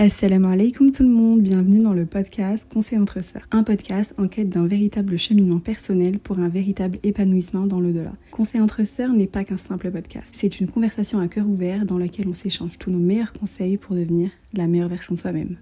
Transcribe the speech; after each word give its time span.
Assalamu 0.00 0.46
alaikum 0.46 0.92
tout 0.92 1.02
le 1.02 1.08
monde, 1.08 1.40
bienvenue 1.40 1.80
dans 1.80 1.92
le 1.92 2.06
podcast 2.06 2.68
Conseil 2.72 3.00
entre 3.00 3.20
sœurs, 3.20 3.42
un 3.50 3.64
podcast 3.64 4.14
en 4.16 4.28
quête 4.28 4.48
d'un 4.48 4.64
véritable 4.64 5.18
cheminement 5.18 5.58
personnel 5.58 6.20
pour 6.20 6.38
un 6.38 6.48
véritable 6.48 7.00
épanouissement 7.02 7.66
dans 7.66 7.80
l'au-delà. 7.80 8.12
Conseil 8.30 8.60
entre 8.60 8.86
sœurs 8.86 9.12
n'est 9.12 9.26
pas 9.26 9.42
qu'un 9.42 9.56
simple 9.56 9.90
podcast, 9.90 10.28
c'est 10.34 10.60
une 10.60 10.68
conversation 10.68 11.18
à 11.18 11.26
cœur 11.26 11.48
ouvert 11.48 11.84
dans 11.84 11.98
laquelle 11.98 12.28
on 12.28 12.32
s'échange 12.32 12.78
tous 12.78 12.92
nos 12.92 13.00
meilleurs 13.00 13.32
conseils 13.32 13.76
pour 13.76 13.96
devenir 13.96 14.30
la 14.54 14.68
meilleure 14.68 14.88
version 14.88 15.16
de 15.16 15.18
soi-même. 15.18 15.56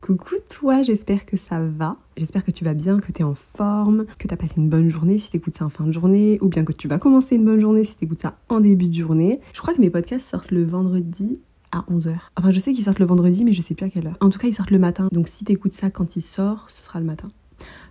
Coucou 0.00 0.34
toi, 0.50 0.82
j'espère 0.82 1.24
que 1.24 1.36
ça 1.36 1.60
va. 1.60 1.98
J'espère 2.16 2.44
que 2.44 2.50
tu 2.50 2.64
vas 2.64 2.74
bien, 2.74 2.98
que 2.98 3.12
tu 3.12 3.20
es 3.20 3.24
en 3.24 3.36
forme, 3.36 4.04
que 4.18 4.26
tu 4.26 4.34
as 4.34 4.36
passé 4.36 4.54
une 4.56 4.68
bonne 4.68 4.88
journée 4.88 5.18
si 5.18 5.30
tu 5.30 5.36
écoutes 5.36 5.56
ça 5.56 5.64
en 5.64 5.68
fin 5.68 5.86
de 5.86 5.92
journée, 5.92 6.38
ou 6.40 6.48
bien 6.48 6.64
que 6.64 6.72
tu 6.72 6.88
vas 6.88 6.98
commencer 6.98 7.36
une 7.36 7.44
bonne 7.44 7.60
journée 7.60 7.84
si 7.84 7.96
tu 7.96 8.06
écoutes 8.06 8.22
ça 8.22 8.36
en 8.48 8.58
début 8.58 8.88
de 8.88 8.94
journée. 8.94 9.38
Je 9.52 9.60
crois 9.60 9.74
que 9.74 9.80
mes 9.80 9.90
podcasts 9.90 10.28
sortent 10.28 10.50
le 10.50 10.64
vendredi 10.64 11.40
à 11.72 11.84
11h. 11.90 12.14
Enfin, 12.36 12.50
je 12.50 12.58
sais 12.58 12.72
qu'ils 12.72 12.84
sortent 12.84 13.00
le 13.00 13.06
vendredi, 13.06 13.44
mais 13.44 13.52
je 13.52 13.62
sais 13.62 13.74
plus 13.74 13.86
à 13.86 13.88
quelle 13.90 14.06
heure. 14.06 14.16
En 14.20 14.28
tout 14.28 14.38
cas, 14.38 14.46
ils 14.46 14.54
sortent 14.54 14.70
le 14.70 14.78
matin. 14.78 15.08
Donc, 15.10 15.28
si 15.28 15.44
t'écoutes 15.44 15.72
ça 15.72 15.90
quand 15.90 16.16
il 16.16 16.22
sort, 16.22 16.70
ce 16.70 16.84
sera 16.84 17.00
le 17.00 17.06
matin. 17.06 17.30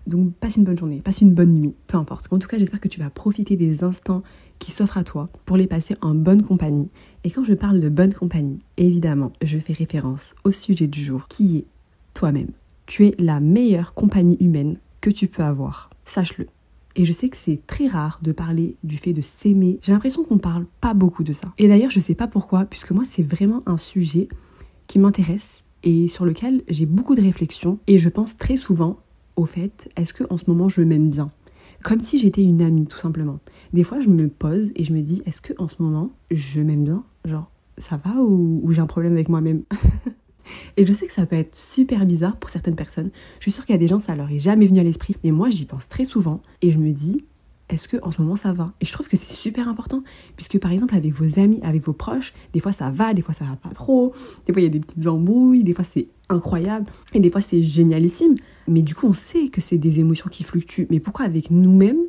Donc, 0.07 0.33
passe 0.35 0.55
une 0.57 0.63
bonne 0.63 0.77
journée, 0.77 1.01
passe 1.01 1.21
une 1.21 1.33
bonne 1.33 1.53
nuit, 1.53 1.75
peu 1.87 1.97
importe. 1.97 2.27
En 2.31 2.39
tout 2.39 2.47
cas, 2.47 2.57
j'espère 2.57 2.79
que 2.79 2.87
tu 2.87 2.99
vas 2.99 3.09
profiter 3.09 3.55
des 3.55 3.83
instants 3.83 4.23
qui 4.59 4.71
s'offrent 4.71 4.97
à 4.97 5.03
toi 5.03 5.27
pour 5.45 5.57
les 5.57 5.67
passer 5.67 5.95
en 6.01 6.13
bonne 6.13 6.43
compagnie. 6.43 6.89
Et 7.23 7.31
quand 7.31 7.43
je 7.43 7.53
parle 7.53 7.79
de 7.79 7.89
bonne 7.89 8.13
compagnie, 8.13 8.59
évidemment, 8.77 9.31
je 9.43 9.57
fais 9.57 9.73
référence 9.73 10.35
au 10.43 10.51
sujet 10.51 10.87
du 10.87 11.03
jour 11.03 11.27
qui 11.27 11.57
est 11.57 11.65
toi-même. 12.13 12.51
Tu 12.85 13.07
es 13.07 13.15
la 13.17 13.39
meilleure 13.39 13.93
compagnie 13.93 14.37
humaine 14.39 14.77
que 15.01 15.09
tu 15.09 15.27
peux 15.27 15.43
avoir. 15.43 15.89
Sache-le. 16.05 16.47
Et 16.95 17.05
je 17.05 17.13
sais 17.13 17.29
que 17.29 17.37
c'est 17.37 17.65
très 17.67 17.87
rare 17.87 18.19
de 18.21 18.31
parler 18.31 18.77
du 18.83 18.97
fait 18.97 19.13
de 19.13 19.21
s'aimer. 19.21 19.79
J'ai 19.81 19.93
l'impression 19.93 20.23
qu'on 20.23 20.37
parle 20.37 20.65
pas 20.81 20.93
beaucoup 20.93 21.23
de 21.23 21.33
ça. 21.33 21.53
Et 21.57 21.67
d'ailleurs, 21.67 21.91
je 21.91 21.99
sais 21.99 22.15
pas 22.15 22.27
pourquoi, 22.27 22.65
puisque 22.65 22.91
moi, 22.91 23.03
c'est 23.09 23.23
vraiment 23.23 23.61
un 23.65 23.77
sujet 23.77 24.27
qui 24.87 24.99
m'intéresse 24.99 25.63
et 25.83 26.07
sur 26.07 26.25
lequel 26.25 26.63
j'ai 26.67 26.85
beaucoup 26.85 27.15
de 27.15 27.21
réflexions. 27.21 27.79
Et 27.87 27.97
je 27.97 28.09
pense 28.09 28.37
très 28.37 28.57
souvent 28.57 28.99
au 29.35 29.45
fait, 29.45 29.89
est-ce 29.95 30.13
que 30.13 30.23
en 30.29 30.37
ce 30.37 30.45
moment 30.47 30.69
je 30.69 30.81
m'aime 30.81 31.09
bien? 31.09 31.31
Comme 31.83 32.01
si 32.01 32.19
j'étais 32.19 32.43
une 32.43 32.61
amie, 32.61 32.85
tout 32.85 32.97
simplement. 32.97 33.39
Des 33.73 33.83
fois, 33.83 34.01
je 34.01 34.09
me 34.09 34.27
pose 34.27 34.71
et 34.75 34.83
je 34.83 34.93
me 34.93 35.01
dis, 35.01 35.23
est-ce 35.25 35.41
que 35.41 35.53
en 35.57 35.67
ce 35.67 35.75
moment 35.79 36.11
je 36.29 36.61
m'aime 36.61 36.83
bien? 36.83 37.03
Genre, 37.25 37.49
ça 37.77 37.97
va 37.97 38.21
ou 38.21 38.71
j'ai 38.71 38.81
un 38.81 38.85
problème 38.85 39.13
avec 39.13 39.29
moi-même? 39.29 39.63
Et 40.77 40.85
je 40.85 40.93
sais 40.93 41.07
que 41.07 41.13
ça 41.13 41.25
peut 41.25 41.35
être 41.35 41.55
super 41.55 42.05
bizarre 42.05 42.37
pour 42.37 42.49
certaines 42.49 42.75
personnes. 42.75 43.11
Je 43.39 43.43
suis 43.43 43.51
sûre 43.51 43.65
qu'il 43.65 43.73
y 43.73 43.77
a 43.77 43.79
des 43.79 43.87
gens, 43.87 43.99
ça 43.99 44.15
leur 44.15 44.29
est 44.31 44.39
jamais 44.39 44.65
venu 44.65 44.79
à 44.79 44.83
l'esprit. 44.83 45.15
Mais 45.23 45.31
moi, 45.31 45.49
j'y 45.49 45.65
pense 45.65 45.87
très 45.87 46.05
souvent. 46.05 46.41
Et 46.61 46.71
je 46.71 46.79
me 46.79 46.91
dis, 46.91 47.25
est-ce 47.69 47.87
que 47.87 47.97
en 48.03 48.11
ce 48.11 48.21
moment 48.21 48.35
ça 48.35 48.51
va? 48.51 48.73
Et 48.81 48.85
je 48.85 48.91
trouve 48.91 49.07
que 49.07 49.15
c'est 49.15 49.33
super 49.33 49.67
important. 49.69 50.03
Puisque 50.35 50.59
par 50.59 50.71
exemple, 50.71 50.95
avec 50.95 51.13
vos 51.13 51.39
amis, 51.39 51.59
avec 51.63 51.81
vos 51.81 51.93
proches, 51.93 52.33
des 52.53 52.59
fois 52.59 52.73
ça 52.73 52.91
va, 52.91 53.13
des 53.13 53.21
fois 53.21 53.33
ça 53.33 53.45
va 53.45 53.55
pas 53.55 53.69
trop. 53.69 54.13
Des 54.45 54.53
fois, 54.53 54.61
il 54.61 54.65
y 54.65 54.67
a 54.67 54.71
des 54.71 54.79
petites 54.79 55.07
embrouilles. 55.07 55.63
Des 55.63 55.73
fois, 55.73 55.85
c'est 55.85 56.07
incroyable. 56.29 56.91
Et 57.13 57.19
des 57.19 57.29
fois, 57.29 57.41
c'est 57.41 57.63
génialissime. 57.63 58.35
Mais 58.67 58.81
du 58.81 58.93
coup, 58.93 59.07
on 59.07 59.13
sait 59.13 59.47
que 59.47 59.61
c'est 59.61 59.77
des 59.77 59.99
émotions 59.99 60.29
qui 60.29 60.43
fluctuent. 60.43 60.87
Mais 60.89 60.99
pourquoi 60.99 61.25
avec 61.25 61.49
nous-mêmes, 61.51 62.01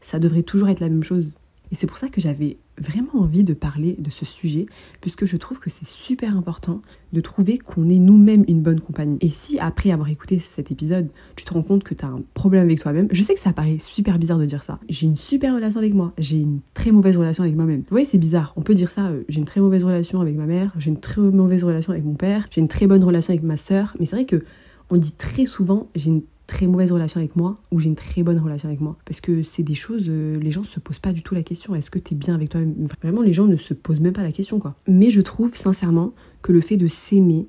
ça 0.00 0.18
devrait 0.18 0.42
toujours 0.42 0.68
être 0.68 0.80
la 0.80 0.88
même 0.88 1.04
chose? 1.04 1.32
Et 1.70 1.74
c'est 1.74 1.86
pour 1.86 1.96
ça 1.96 2.08
que 2.08 2.20
j'avais 2.20 2.58
vraiment 2.80 3.14
envie 3.14 3.44
de 3.44 3.54
parler 3.54 3.96
de 3.98 4.10
ce 4.10 4.24
sujet, 4.24 4.66
puisque 5.00 5.24
je 5.24 5.36
trouve 5.36 5.58
que 5.58 5.70
c'est 5.70 5.86
super 5.86 6.36
important 6.36 6.80
de 7.12 7.20
trouver 7.20 7.58
qu'on 7.58 7.88
est 7.88 7.98
nous-mêmes 7.98 8.44
une 8.48 8.62
bonne 8.62 8.80
compagnie. 8.80 9.18
Et 9.20 9.28
si 9.28 9.58
après 9.58 9.90
avoir 9.90 10.08
écouté 10.08 10.38
cet 10.38 10.70
épisode, 10.70 11.08
tu 11.36 11.44
te 11.44 11.52
rends 11.52 11.62
compte 11.62 11.84
que 11.84 11.94
tu 11.94 12.04
as 12.04 12.08
un 12.08 12.22
problème 12.34 12.64
avec 12.64 12.80
toi-même, 12.80 13.08
je 13.10 13.22
sais 13.22 13.34
que 13.34 13.40
ça 13.40 13.52
paraît 13.52 13.78
super 13.80 14.18
bizarre 14.18 14.38
de 14.38 14.46
dire 14.46 14.62
ça. 14.62 14.78
J'ai 14.88 15.06
une 15.06 15.16
super 15.16 15.54
relation 15.54 15.78
avec 15.78 15.94
moi, 15.94 16.12
j'ai 16.18 16.38
une 16.38 16.60
très 16.74 16.92
mauvaise 16.92 17.16
relation 17.16 17.42
avec 17.42 17.56
moi-même. 17.56 17.80
Vous 17.80 17.90
voyez, 17.90 18.06
c'est 18.06 18.18
bizarre. 18.18 18.52
On 18.56 18.62
peut 18.62 18.74
dire 18.74 18.90
ça, 18.90 19.08
euh, 19.08 19.24
j'ai 19.28 19.38
une 19.38 19.44
très 19.44 19.60
mauvaise 19.60 19.84
relation 19.84 20.20
avec 20.20 20.36
ma 20.36 20.46
mère, 20.46 20.72
j'ai 20.78 20.90
une 20.90 21.00
très 21.00 21.20
mauvaise 21.20 21.64
relation 21.64 21.92
avec 21.92 22.04
mon 22.04 22.14
père, 22.14 22.46
j'ai 22.50 22.60
une 22.60 22.68
très 22.68 22.86
bonne 22.86 23.04
relation 23.04 23.32
avec 23.32 23.42
ma 23.42 23.56
sœur, 23.56 23.94
mais 23.98 24.06
c'est 24.06 24.16
vrai 24.16 24.24
que 24.24 24.42
on 24.90 24.96
dit 24.96 25.12
très 25.12 25.44
souvent 25.44 25.88
j'ai 25.94 26.08
une 26.08 26.22
très 26.48 26.66
mauvaise 26.66 26.90
relation 26.90 27.20
avec 27.20 27.36
moi 27.36 27.60
ou 27.70 27.78
j'ai 27.78 27.88
une 27.88 27.94
très 27.94 28.24
bonne 28.24 28.38
relation 28.38 28.68
avec 28.68 28.80
moi. 28.80 28.96
Parce 29.04 29.20
que 29.20 29.44
c'est 29.44 29.62
des 29.62 29.74
choses, 29.74 30.06
euh, 30.08 30.40
les 30.40 30.50
gens 30.50 30.64
se 30.64 30.80
posent 30.80 30.98
pas 30.98 31.12
du 31.12 31.22
tout 31.22 31.34
la 31.34 31.44
question. 31.44 31.76
Est-ce 31.76 31.90
que 31.90 32.00
tu 32.00 32.14
es 32.14 32.16
bien 32.16 32.34
avec 32.34 32.48
toi-même? 32.48 32.74
Vraiment, 33.00 33.22
les 33.22 33.34
gens 33.34 33.46
ne 33.46 33.56
se 33.56 33.74
posent 33.74 34.00
même 34.00 34.14
pas 34.14 34.24
la 34.24 34.32
question, 34.32 34.58
quoi. 34.58 34.74
Mais 34.88 35.10
je 35.10 35.20
trouve 35.20 35.54
sincèrement 35.54 36.14
que 36.42 36.50
le 36.50 36.60
fait 36.60 36.78
de 36.78 36.88
s'aimer, 36.88 37.46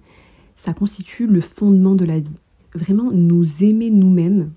ça 0.55 0.73
constitue 0.73 1.25
le 1.25 1.41
fondement 1.41 1.95
de 1.95 2.05
la 2.05 2.19
vie. 2.19 2.35
Vraiment, 2.75 3.11
nous 3.11 3.63
aimer 3.63 3.89
nous-mêmes, 3.89 4.51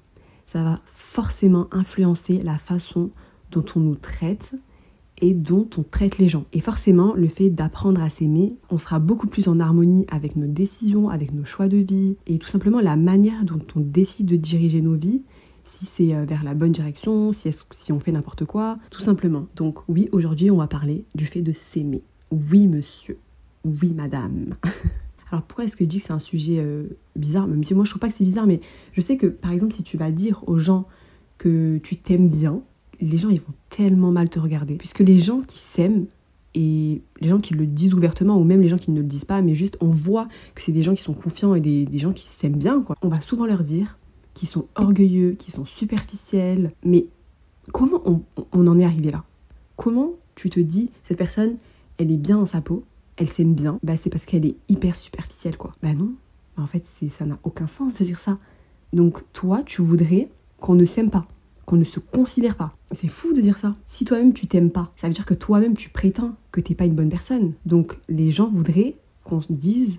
ça 0.53 0.65
va 0.65 0.81
forcément 0.87 1.69
influencer 1.71 2.43
la 2.43 2.59
façon 2.59 3.11
dont 3.53 3.65
on 3.77 3.81
nous 3.81 3.94
traite, 3.94 4.55
et 5.22 5.34
dont 5.34 5.69
on 5.78 5.84
traite 5.84 6.19
les 6.19 6.28
gens. 6.28 6.44
Et 6.53 6.60
forcément, 6.60 7.15
le 7.15 7.28
fait 7.28 7.49
d'apprendre 7.49 8.03
à 8.03 8.10
s'aimer, 8.10 8.59
on 8.71 8.77
sera 8.77 8.99
beaucoup 8.99 9.28
plus 9.28 9.49
en 9.49 9.60
harmonie 9.60 10.05
avec 10.10 10.37
nos 10.37 10.49
décisions, 10.49 11.09
avec 11.09 11.33
nos 11.33 11.44
choix 11.44 11.69
de 11.69 11.78
vie, 11.78 12.16
et 12.27 12.38
tout 12.38 12.49
simplement 12.49 12.81
la 12.81 12.97
manière 12.97 13.44
dont 13.44 13.61
on 13.77 13.81
décide 13.81 14.27
de 14.27 14.37
diriger 14.37 14.82
nos 14.82 14.97
vies, 14.97 15.22
si 15.65 15.84
c'est 15.84 16.15
euh, 16.15 16.25
vers 16.25 16.43
la 16.43 16.55
bonne 16.55 16.72
direction, 16.72 17.32
si, 17.32 17.50
si 17.71 17.93
on 17.93 18.00
fait 18.00 18.11
n'importe 18.11 18.44
quoi, 18.44 18.77
tout 18.91 19.00
simplement. 19.00 19.47
Donc 19.55 19.88
oui, 19.88 20.09
aujourd'hui, 20.11 20.50
on 20.50 20.56
va 20.56 20.66
parler 20.66 21.05
du 21.15 21.25
fait 21.25 21.41
de 21.41 21.53
s'aimer. 21.53 22.03
Oui, 22.32 22.66
monsieur. 22.66 23.19
Oui, 23.65 23.94
madame. 23.94 24.56
Alors 25.31 25.44
pourquoi 25.44 25.65
est-ce 25.65 25.77
que 25.77 25.84
je 25.84 25.88
dis 25.88 25.99
que 25.99 26.05
c'est 26.05 26.12
un 26.12 26.19
sujet 26.19 26.59
euh, 26.59 26.88
bizarre? 27.16 27.47
Même 27.47 27.65
si 27.65 27.75
moi 27.75 27.84
je 27.84 27.91
trouve 27.91 28.00
pas 28.00 28.09
que 28.09 28.15
c'est 28.15 28.25
bizarre, 28.25 28.47
mais 28.47 28.61
je 28.93 29.00
sais 29.00 29.16
que 29.16 29.28
par 29.28 29.53
exemple 29.53 29.72
si 29.72 29.82
tu 29.82 29.97
vas 29.97 30.11
dire 30.11 30.43
aux 30.47 30.59
gens 30.59 30.87
que 31.38 31.78
tu 31.78 31.97
t'aimes 31.97 32.28
bien, 32.28 32.61
les 33.03 33.19
gens 33.19 33.29
ils 33.29 33.41
vont 33.41 33.53
tellement 33.69 34.11
mal 34.11 34.31
te 34.31 34.39
regarder. 34.39 34.77
Puisque 34.77 35.01
les 35.01 35.19
gens 35.19 35.43
qui 35.43 35.59
s'aiment, 35.59 36.07
et 36.55 37.03
les 37.21 37.29
gens 37.29 37.41
qui 37.41 37.55
le 37.55 37.67
disent 37.67 37.95
ouvertement, 37.95 38.39
ou 38.39 38.45
même 38.45 38.61
les 38.61 38.69
gens 38.69 38.79
qui 38.79 38.91
ne 38.91 39.01
le 39.01 39.07
disent 39.07 39.25
pas, 39.25 39.43
mais 39.43 39.55
juste 39.55 39.77
on 39.81 39.89
voit 39.89 40.29
que 40.55 40.63
c'est 40.63 40.73
des 40.73 40.83
gens 40.83 40.95
qui 40.95 41.03
sont 41.03 41.15
confiants 41.15 41.55
et 41.55 41.61
des, 41.61 41.99
gens 41.99 42.12
qui 42.12 42.27
s'aiment 42.27 42.59
bien, 42.59 42.81
quoi. 42.83 42.97
On 43.03 43.09
va 43.09 43.21
souvent 43.21 43.47
leur 43.47 43.62
dire 43.62 43.99
qu'ils 44.35 44.49
sont 44.49 44.67
orgueilleux, 44.75 45.33
qu'ils 45.33 45.53
sont 45.53 45.65
superficiels. 45.65 46.73
Mais 46.85 47.07
comment 47.73 48.03
on, 48.05 48.67
en 48.67 48.79
est 48.79 48.85
arrivé 48.85 49.11
là? 49.11 49.25
Comment 49.77 50.12
tu 50.35 50.51
te 50.51 50.61
dis, 50.61 50.91
cette 51.05 51.19
personne, 51.19 51.57
elle 51.99 52.11
est 52.11 52.17
bien 52.17 52.39
dans 52.39 52.47
sa 52.47 52.61
peau, 52.61 52.85
elle 53.17 53.29
s'aime 53.29 53.55
bien, 53.55 53.79
bah 53.83 53.97
c'est 53.97 54.11
parce 54.11 54.25
qu'elle 54.25 54.47
est 54.47 54.57
hyper 54.69 54.97
superficielle, 54.97 55.57
quoi. 55.57 55.75
Bah 55.83 55.95
non, 55.95 56.12
en 56.57 56.67
fait, 56.67 56.85
ça 57.11 57.27
n'a 57.27 57.39
aucun 57.43 57.67
sens 57.67 57.99
de 57.99 58.05
dire 58.05 58.19
ça. 58.19 58.39
Donc 58.93 59.23
toi, 59.33 59.62
tu 59.65 59.83
voudrais 59.83 60.29
qu'on 60.61 60.75
ne 60.75 60.85
s'aime 60.85 61.11
pas 61.11 61.27
qu'on 61.72 61.78
ne 61.78 61.84
se 61.84 62.00
considère 62.00 62.55
pas. 62.55 62.77
C'est 62.94 63.09
fou 63.09 63.33
de 63.33 63.41
dire 63.41 63.56
ça. 63.56 63.75
Si 63.87 64.05
toi-même 64.05 64.34
tu 64.34 64.47
t'aimes 64.47 64.71
pas, 64.71 64.93
ça 64.94 65.09
veut 65.09 65.15
dire 65.15 65.25
que 65.25 65.33
toi-même 65.33 65.75
tu 65.75 65.88
prétends 65.88 66.37
que 66.50 66.60
t'es 66.60 66.75
pas 66.75 66.84
une 66.84 66.94
bonne 66.94 67.09
personne. 67.09 67.55
Donc 67.65 67.97
les 68.10 68.31
gens 68.31 68.47
voudraient 68.47 68.97
qu'on 69.25 69.41
se 69.41 69.50
dise 69.50 69.99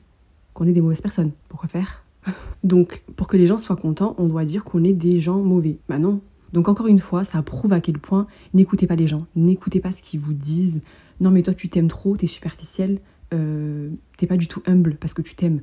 qu'on 0.53 0.67
est 0.67 0.71
des 0.71 0.81
mauvaises 0.81 1.01
personnes. 1.01 1.31
Pourquoi 1.49 1.67
faire? 1.67 2.05
Donc 2.63 3.03
pour 3.15 3.25
que 3.25 3.37
les 3.37 3.47
gens 3.47 3.57
soient 3.57 3.75
contents, 3.75 4.13
on 4.19 4.27
doit 4.27 4.45
dire 4.45 4.63
qu'on 4.63 4.83
est 4.83 4.93
des 4.93 5.19
gens 5.19 5.41
mauvais. 5.41 5.79
Bah 5.89 5.97
non. 5.97 6.21
Donc 6.51 6.67
encore 6.67 6.85
une 6.85 6.99
fois, 6.99 7.23
ça 7.23 7.41
prouve 7.41 7.73
à 7.73 7.81
quel 7.81 7.97
point 7.97 8.27
n'écoutez 8.53 8.85
pas 8.85 8.95
les 8.95 9.07
gens, 9.07 9.25
n'écoutez 9.35 9.79
pas 9.79 9.91
ce 9.91 10.03
qu'ils 10.03 10.19
vous 10.19 10.33
disent. 10.33 10.81
Non 11.21 11.31
mais 11.31 11.41
toi 11.41 11.55
tu 11.55 11.69
t'aimes 11.69 11.87
trop, 11.87 12.15
t'es 12.15 12.27
superficiel, 12.27 12.99
euh, 13.33 13.89
t'es 14.17 14.27
pas 14.27 14.37
du 14.37 14.47
tout 14.47 14.61
humble 14.67 14.95
parce 14.97 15.15
que 15.15 15.23
tu 15.23 15.33
t'aimes. 15.33 15.61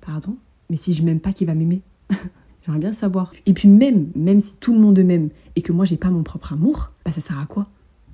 Pardon? 0.00 0.38
Mais 0.70 0.76
si 0.76 0.92
je 0.92 1.04
m'aime 1.04 1.20
pas, 1.20 1.32
qui 1.32 1.44
va 1.44 1.54
m'aimer? 1.54 1.82
J'aimerais 2.66 2.80
bien 2.80 2.92
savoir. 2.92 3.32
Et 3.46 3.52
puis 3.52 3.68
même, 3.68 4.08
même 4.16 4.40
si 4.40 4.56
tout 4.56 4.74
le 4.74 4.80
monde 4.80 4.98
m'aime 4.98 5.30
et 5.54 5.62
que 5.62 5.70
moi 5.70 5.84
j'ai 5.84 5.96
pas 5.96 6.10
mon 6.10 6.24
propre 6.24 6.52
amour, 6.52 6.90
bah 7.04 7.12
ça 7.12 7.20
sert 7.20 7.38
à 7.38 7.46
quoi? 7.46 7.62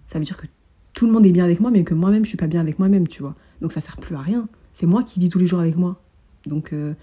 Ça 0.06 0.18
veut 0.18 0.26
dire 0.26 0.36
que 0.36 0.46
tout 0.92 1.06
le 1.06 1.12
monde 1.12 1.24
est 1.24 1.32
bien 1.32 1.44
avec 1.44 1.58
moi, 1.60 1.70
mais 1.70 1.84
que 1.84 1.94
moi-même 1.94 2.24
je 2.24 2.28
suis 2.28 2.36
pas 2.36 2.46
bien 2.46 2.60
avec 2.60 2.78
moi-même, 2.78 3.08
tu 3.08 3.22
vois. 3.22 3.34
Donc 3.62 3.72
ça 3.72 3.80
sert 3.80 3.96
plus 3.96 4.14
à 4.14 4.20
rien. 4.20 4.48
C'est 4.74 4.84
moi 4.84 5.04
qui 5.04 5.20
vis 5.20 5.30
tous 5.30 5.38
les 5.38 5.46
jours 5.46 5.60
avec 5.60 5.76
moi. 5.76 6.02
Donc 6.46 6.74
euh, 6.74 6.94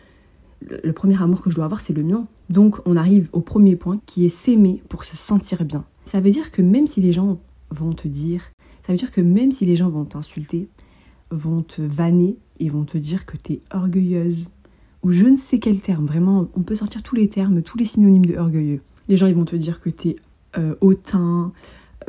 le 0.62 0.94
premier 0.94 1.20
amour 1.20 1.42
que 1.42 1.50
je 1.50 1.56
dois 1.56 1.66
avoir, 1.66 1.82
c'est 1.82 1.94
le 1.94 2.04
mien. 2.04 2.28
Donc 2.52 2.82
on 2.86 2.96
arrive 2.96 3.30
au 3.32 3.42
premier 3.42 3.76
point 3.76 4.00
qui 4.06 4.26
est 4.26 4.30
s'aimer 4.30 4.84
pour 4.88 5.04
se 5.04 5.18
sentir 5.18 5.66
bien. 5.66 5.86
Ça 6.06 6.22
veut 6.22 6.30
dire 6.30 6.52
que 6.52 6.62
même 6.62 6.86
si 6.86 7.02
les 7.02 7.14
gens 7.14 7.40
vont 7.72 7.94
te 7.94 8.08
dire, 8.08 8.44
ça 8.86 8.94
veut 8.94 8.98
dire 8.98 9.12
que 9.12 9.22
même 9.22 9.52
si 9.52 9.66
les 9.66 9.76
gens 9.76 9.90
vont 9.90 10.06
t'insulter, 10.06 10.70
vont 11.31 11.64
te 11.64 11.81
vanner, 11.81 12.38
ils 12.60 12.72
vont 12.72 12.86
te 12.86 13.00
dire 13.00 13.26
que 13.26 13.38
t'es 13.38 13.62
orgueilleuse, 13.72 14.46
ou 15.04 15.12
je 15.12 15.25
ne 15.25 15.38
sais 15.38 15.60
quel 15.60 15.80
terme. 15.80 16.06
Vraiment, 16.06 16.48
on 16.56 16.62
peut 16.62 16.75
sortir 16.75 17.04
tous 17.04 17.16
les 17.16 17.30
termes, 17.30 17.62
tous 17.62 17.78
les 17.78 17.86
synonymes 17.86 18.25
de 18.25 18.36
orgueilleux. 18.36 18.81
Les 19.07 19.16
gens, 19.16 19.28
ils 19.28 19.36
vont 19.36 19.46
te 19.46 19.56
dire 19.56 19.80
que 19.80 19.90
t'es 19.90 20.16
euh, 20.57 20.75
hautain. 20.81 21.51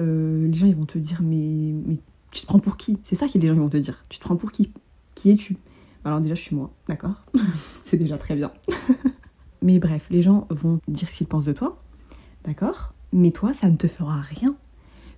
Euh, 0.00 0.46
les 0.46 0.54
gens, 0.54 0.66
ils 0.66 0.76
vont 0.76 0.86
te 0.86 0.98
dire, 0.98 1.20
mais, 1.22 1.72
mais 1.86 1.98
tu 2.30 2.42
te 2.42 2.46
prends 2.46 2.58
pour 2.58 2.76
qui? 2.76 2.98
C'est 3.04 3.16
ça 3.16 3.28
que 3.28 3.38
les 3.38 3.48
gens 3.48 3.54
vont 3.54 3.68
te 3.68 3.76
dire. 3.76 4.02
Tu 4.08 4.18
te 4.18 4.24
prends 4.24 4.36
pour 4.36 4.52
qui? 4.52 4.72
Qui 5.14 5.30
es-tu? 5.30 5.56
Alors 6.04 6.20
déjà, 6.20 6.34
je 6.34 6.40
suis 6.40 6.56
moi, 6.56 6.70
d'accord? 6.88 7.22
C'est 7.78 7.96
déjà 7.96 8.16
très 8.18 8.34
bien. 8.34 8.52
mais 9.62 9.78
bref, 9.78 10.06
les 10.10 10.22
gens 10.22 10.46
vont 10.50 10.80
dire 10.88 11.08
ce 11.08 11.16
qu'ils 11.16 11.26
pensent 11.26 11.44
de 11.44 11.52
toi, 11.52 11.76
d'accord? 12.44 12.94
Mais 13.12 13.30
toi, 13.30 13.52
ça 13.52 13.68
ne 13.68 13.76
te 13.76 13.88
fera 13.88 14.20
rien. 14.20 14.54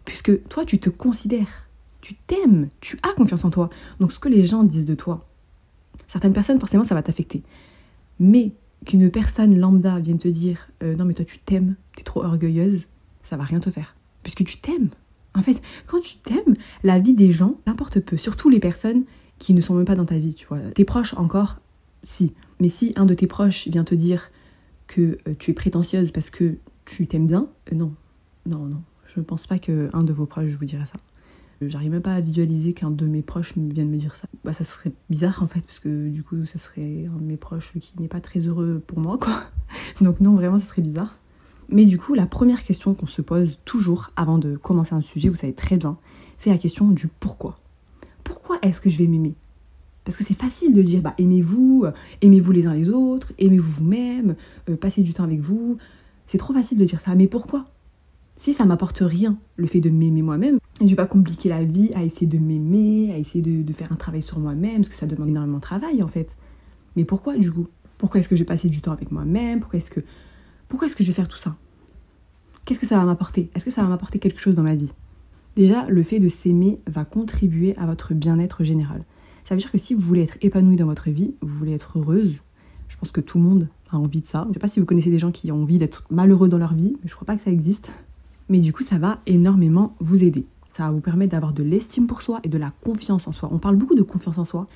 Puisque 0.05 0.49
toi, 0.49 0.65
tu 0.65 0.79
te 0.81 0.91
considères. 0.91 1.69
Tu 2.01 2.15
t'aimes. 2.15 2.69
Tu 2.81 2.99
as 3.03 3.15
confiance 3.15 3.45
en 3.45 3.51
toi. 3.51 3.69
Donc 4.01 4.13
ce 4.13 4.19
que 4.19 4.29
les 4.29 4.45
gens 4.45 4.65
disent 4.65 4.87
de 4.87 4.97
toi, 4.97 5.29
Certaines 6.09 6.33
personnes, 6.33 6.61
forcément, 6.61 6.85
ça 6.85 6.95
va 6.95 7.03
t'affecter. 7.03 7.43
Mais 8.19 8.53
qu'une 8.85 9.11
personne 9.11 9.59
lambda 9.59 10.01
vienne 10.01 10.19
te 10.19 10.29
dire 10.29 10.69
euh, 10.83 10.97
non 10.97 11.05
mais 11.05 11.15
toi 11.15 11.25
tu 11.25 11.39
t'aimes, 11.39 11.77
t'es 11.97 12.03
trop 12.03 12.25
orgueilleuse, 12.25 12.87
ça 13.23 13.37
va 13.37 13.45
rien 13.45 13.61
te 13.61 13.71
faire. 13.71 13.97
Puisque 14.23 14.45
tu 14.45 14.59
t'aimes. 14.59 14.91
En 15.35 15.43
fait, 15.43 15.63
quand 15.87 16.01
tu 16.01 16.17
t'aimes, 16.19 16.55
la 16.83 16.99
vie 16.99 17.15
des 17.15 17.33
gens 17.33 17.57
n'importe 17.67 18.01
peu. 18.01 18.17
Surtout 18.17 18.51
les 18.51 18.61
personnes 18.61 19.05
qui 19.39 19.55
ne 19.55 19.61
sont 19.61 19.75
même 19.75 19.85
pas 19.85 19.95
dans 19.95 20.05
ta 20.05 20.19
vie, 20.19 20.35
tu 20.35 20.47
vois. 20.47 20.59
Tes 20.75 20.85
proches 20.85 21.15
encore, 21.15 21.61
Si. 22.05 22.35
Mais 22.61 22.69
si 22.69 22.93
un 22.97 23.07
de 23.07 23.15
tes 23.15 23.27
proches 23.27 23.67
vient 23.69 23.85
te 23.85 23.95
dire 23.95 24.31
que 24.87 25.19
euh, 25.27 25.35
tu 25.39 25.51
es 25.51 25.55
prétentieuse 25.55 26.13
parce 26.13 26.31
que 26.31 26.59
tu 26.85 27.07
t'aimes 27.07 27.27
bien, 27.27 27.49
euh, 27.73 27.77
non. 27.77 27.95
Non, 28.47 28.67
non. 28.67 28.83
Je 29.07 29.21
ne 29.21 29.25
pense 29.25 29.47
pas 29.47 29.59
qu'un 29.59 30.03
de 30.03 30.13
vos 30.13 30.27
proches 30.27 30.53
vous 30.53 30.65
dirait 30.65 30.87
ça. 30.87 30.99
J'arrive 31.69 31.91
même 31.91 32.03
pas 32.03 32.15
à 32.15 32.21
visualiser 32.21 32.73
qu'un 32.73 32.91
de 32.91 33.07
mes 33.07 33.23
proches 33.23 33.55
vienne 33.57 33.91
me 33.91 33.97
dire 33.97 34.15
ça. 34.15 34.29
Bah, 34.45 34.53
ça 34.53 34.65
serait 34.65 34.93
bizarre 35.11 35.43
en 35.43 35.47
fait, 35.47 35.61
parce 35.61 35.79
que 35.79 36.09
du 36.09 36.23
coup, 36.23 36.45
ça 36.47 36.59
serait 36.59 37.07
un 37.07 37.19
de 37.19 37.25
mes 37.25 37.37
proches 37.37 37.73
qui 37.81 37.95
n'est 38.01 38.09
pas 38.09 38.21
très 38.21 38.41
heureux 38.41 38.83
pour 38.87 39.01
moi, 39.01 39.19
quoi. 39.19 39.43
Donc, 40.01 40.21
non, 40.21 40.35
vraiment, 40.35 40.59
ça 40.59 40.67
serait 40.67 40.83
bizarre. 40.83 41.17
Mais 41.69 41.87
du 41.87 41.99
coup, 41.99 42.15
la 42.15 42.27
première 42.27 42.63
question 42.63 42.95
qu'on 42.95 43.07
se 43.07 43.23
pose 43.23 43.59
toujours 43.65 44.11
avant 44.17 44.39
de 44.39 44.57
commencer 44.57 44.95
un 44.95 45.01
sujet, 45.01 45.29
vous 45.29 45.37
savez 45.37 45.55
très 45.55 45.77
bien, 45.77 45.97
c'est 46.39 46.51
la 46.51 46.59
question 46.59 46.89
du 46.89 47.09
pourquoi. 47.09 47.55
Pourquoi 48.25 48.59
est-ce 48.63 48.81
que 48.81 48.91
je 48.91 48.99
vais 48.99 49.07
m'aimer? 49.07 49.35
Parce 50.05 50.17
que 50.17 50.25
c'est 50.25 50.39
facile 50.39 50.75
de 50.75 50.83
dire, 50.83 51.01
bah, 51.01 51.15
aimez-vous, 51.19 51.85
euh, 51.85 51.93
aimez-vous 52.21 52.53
les 52.53 52.67
uns 52.67 52.75
les 52.75 52.91
autres, 52.91 53.33
aimez-vous 53.39 53.71
vous-même, 53.71 54.35
euh, 54.69 54.77
passez 54.77 55.03
du 55.03 55.13
temps 55.13 55.25
avec 55.25 55.41
vous. 55.41 55.79
C'est 56.27 56.39
trop 56.39 56.53
facile 56.53 56.79
de 56.79 56.85
dire 56.85 57.01
ça, 57.01 57.15
mais 57.15 57.27
pourquoi? 57.27 57.65
Si 58.37 58.53
ça 58.53 58.65
m'apporte 58.65 59.01
rien, 59.01 59.39
le 59.57 59.67
fait 59.67 59.81
de 59.81 59.91
m'aimer 59.91 60.23
moi-même, 60.23 60.59
je 60.81 60.87
vais 60.87 60.97
pas 60.97 61.07
compliquer 61.07 61.49
la 61.49 61.63
vie 61.63 61.91
à 61.95 62.03
essayer 62.03 62.27
de 62.27 62.39
m'aimer, 62.39 63.13
à 63.13 63.19
essayer 63.19 63.43
de, 63.43 63.73
faire 63.73 63.93
un 63.93 63.97
travail 63.97 64.23
sur 64.23 64.39
moi-même, 64.39 64.77
parce 64.77 64.89
que 64.89 64.97
ça 64.97 65.07
demande 65.07 65.29
énormément 65.29 65.59
de 65.59 65.63
travail 65.63 66.03
en 66.03 66.09
fait. 66.09 66.37
Mais 66.97 67.05
pourquoi 67.05 67.37
du 67.37 67.53
coup? 67.53 67.69
Pourquoi 67.99 68.21
est-ce 68.21 68.29
que 68.29 68.35
je 68.35 68.41
vais 68.41 68.47
passer 68.47 68.69
du 68.69 68.81
temps 68.81 68.93
avec 68.93 69.13
moi-même? 69.13 69.61
Pourquoi 69.61 69.79
est-ce 69.79 69.91
que 69.91 70.01
est-ce 70.83 70.97
que 70.97 71.05
je 71.05 71.09
vais 71.09 71.15
faire 71.15 71.29
tout 71.29 71.39
ça? 71.39 71.57
Qu'est-ce 72.65 72.81
que 72.81 72.87
ça 72.87 72.97
va 72.97 73.05
m'apporter? 73.05 73.51
Est-ce 73.55 73.65
que 73.65 73.71
ça 73.71 73.83
va 73.83 73.89
m'apporter 73.89 74.19
quelque 74.19 74.41
chose 74.41 74.55
dans 74.55 74.63
ma 74.63 74.75
vie? 74.75 74.93
Déjà, 75.57 75.87
le 75.89 76.03
fait 76.03 76.19
de 76.19 76.29
s'aimer 76.29 76.81
va 76.87 77.05
contribuer 77.05 77.77
à 77.77 77.87
votre 77.87 78.15
bien-être 78.15 78.65
général. 78.65 79.05
Ça 79.45 79.55
veut 79.55 79.61
dire 79.61 79.71
que 79.71 79.79
si 79.79 79.95
vous 79.95 80.01
voulez 80.01 80.23
être 80.23 80.39
épanoui 80.41 80.77
dans 80.77 80.87
votre 80.87 81.11
vie, 81.11 81.35
vous 81.43 81.55
voulez 81.55 81.73
être 81.73 81.99
heureuse, 81.99 82.41
je 82.89 82.97
pense 82.97 83.11
que 83.11 83.21
tout 83.21 83.39
le 83.39 83.45
monde 83.45 83.69
a 83.91 83.99
envie 83.99 84.21
de 84.21 84.27
ça. 84.27 84.43
Je 84.45 84.49
ne 84.49 84.55
sais 84.55 84.61
pas 84.61 84.69
si 84.69 84.81
vous 84.81 84.87
connaissez 84.87 85.11
des 85.11 85.19
gens 85.19 85.31
qui 85.31 85.53
ont 85.53 85.63
envie 85.63 85.79
d'être 85.79 86.05
malheureux 86.11 86.49
dans 86.49 86.59
leur 86.59 86.75
vie, 86.75 86.97
mais 87.03 87.09
je 87.09 87.15
crois 87.15 87.27
pas 87.27 87.37
que 87.37 87.43
ça 87.43 87.51
existe. 87.51 87.91
Mais 88.53 88.61
du 88.61 88.75
coup, 88.75 88.83
ça 88.83 88.99
va 88.99 89.19
énormément 89.25 89.97
vous 89.99 90.25
aider. 90.25 90.45
Ça 90.77 90.87
va 90.87 90.93
vous 90.93 91.01
permettre 91.01 91.33
d'avoir 91.33 91.55
de 91.55 91.63
l'estime 91.63 92.07
pour 92.07 92.21
soi 92.21 92.39
et 92.43 92.51
de 92.51 92.59
la 92.59 92.71
confiance 92.71 93.27
en 93.27 93.33
soi. 93.33 93.49
On 93.51 93.57
parle 93.57 93.77
beaucoup 93.77 93.95
de 93.95 94.03
confiance 94.03 94.37
en 94.37 94.45
soi, 94.45 94.67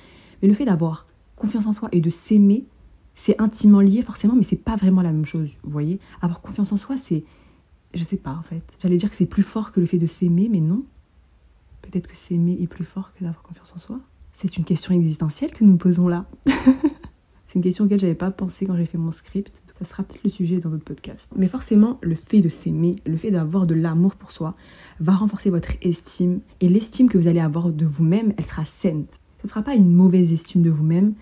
mais 0.41 0.47
le 0.47 0.55
fait 0.55 0.65
d'avoir 0.65 1.05
confiance 1.35 1.67
en 1.67 1.73
soi 1.73 1.87
et 1.91 2.01
de 2.01 2.09
s'aimer, 2.09 2.65
c'est 3.13 3.39
intimement 3.39 3.79
lié 3.79 4.01
forcément, 4.01 4.33
mais 4.33 4.41
c'est 4.41 4.55
pas 4.55 4.77
vraiment 4.77 5.03
la 5.03 5.11
même 5.11 5.25
chose, 5.25 5.51
vous 5.61 5.69
voyez. 5.69 5.99
Avoir 6.21 6.41
confiance 6.41 6.71
en 6.71 6.77
soi, 6.77 6.95
c'est, 6.97 7.23
je 7.93 8.03
sais 8.03 8.17
pas 8.17 8.33
en 8.33 8.41
fait. 8.41 8.63
J'allais 8.81 8.97
dire 8.97 9.11
que 9.11 9.15
c'est 9.15 9.27
plus 9.27 9.43
fort 9.43 9.71
que 9.71 9.79
le 9.79 9.85
fait 9.85 9.99
de 9.99 10.07
s'aimer, 10.07 10.49
mais 10.49 10.59
non. 10.59 10.83
Peut-être 11.83 12.07
que 12.07 12.17
s'aimer 12.17 12.57
est 12.59 12.65
plus 12.65 12.83
fort 12.83 13.11
que 13.13 13.23
d'avoir 13.23 13.43
confiance 13.43 13.73
en 13.75 13.79
soi. 13.79 13.99
C'est 14.33 14.57
une 14.57 14.63
question 14.63 14.95
existentielle 14.95 15.51
que 15.51 15.63
nous 15.63 15.77
posons 15.77 16.07
là. 16.07 16.25
c'est 17.47 17.55
une 17.55 17.63
question 17.63 17.85
auquel 17.85 17.99
j'avais 17.99 18.13
pas 18.13 18.29
pensé 18.29 18.65
quand 18.65 18.75
j'ai 18.75 18.85
fait 18.85 18.97
mon 18.97 19.13
script. 19.13 19.63
Ça 19.79 19.85
sera 19.85 20.03
peut-être 20.03 20.23
le 20.25 20.29
sujet 20.29 20.59
dans 20.59 20.69
votre 20.69 20.83
podcast. 20.83 21.31
Mais 21.37 21.47
forcément, 21.47 21.97
le 22.01 22.13
fait 22.13 22.41
de 22.41 22.49
s'aimer, 22.49 22.91
le 23.05 23.15
fait 23.15 23.31
d'avoir 23.31 23.65
de 23.65 23.73
l'amour 23.73 24.15
pour 24.15 24.31
soi, 24.31 24.51
va 24.99 25.13
renforcer 25.13 25.49
votre 25.49 25.71
estime. 25.81 26.41
Et 26.59 26.67
l'estime 26.67 27.07
que 27.07 27.17
vous 27.17 27.27
allez 27.27 27.39
avoir 27.39 27.71
de 27.71 27.85
vous-même, 27.85 28.33
elle 28.37 28.43
sera 28.43 28.65
saine. 28.65 29.05
Ce 29.41 29.47
ne 29.47 29.49
sera 29.49 29.61
pas 29.61 29.75
une 29.75 29.93
mauvaise 29.93 30.33
estime 30.33 30.61
de 30.61 30.69
vous-même, 30.69 31.13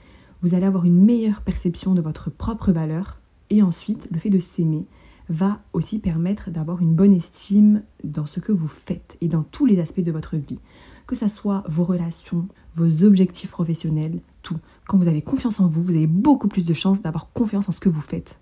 vous 0.42 0.56
allez 0.56 0.66
avoir 0.66 0.86
une 0.86 1.04
meilleure 1.04 1.42
perception 1.42 1.94
de 1.94 2.02
votre 2.02 2.32
propre 2.32 2.72
valeur. 2.72 3.20
Et 3.52 3.62
ensuite, 3.62 4.08
le 4.12 4.18
fait 4.18 4.32
de 4.32 4.40
s'aimer 4.40 4.86
va 5.30 5.62
aussi 5.74 6.00
permettre 6.00 6.50
d'avoir 6.50 6.82
une 6.82 6.96
bonne 6.96 7.14
estime 7.14 7.84
dans 8.04 8.26
ce 8.26 8.40
que 8.40 8.52
vous 8.52 8.68
faites 8.68 9.18
et 9.22 9.28
dans 9.28 9.44
tous 9.44 9.66
les 9.66 9.80
aspects 9.80 10.02
de 10.02 10.12
votre 10.12 10.38
vie. 10.38 10.60
Que 11.06 11.16
ce 11.16 11.30
soit 11.30 11.64
vos 11.68 11.84
relations, 11.84 12.48
vos 12.74 13.04
objectifs 13.04 13.52
professionnels, 13.52 14.22
tout. 14.42 14.58
Quand 14.88 14.98
vous 14.98 15.08
avez 15.08 15.22
confiance 15.22 15.60
en 15.60 15.68
vous, 15.68 15.84
vous 15.84 15.96
avez 15.96 16.08
beaucoup 16.08 16.48
plus 16.48 16.64
de 16.64 16.74
chances 16.74 17.02
d'avoir 17.02 17.32
confiance 17.34 17.68
en 17.70 17.72
ce 17.72 17.80
que 17.80 17.90
vous 17.90 18.02
faites. 18.02 18.40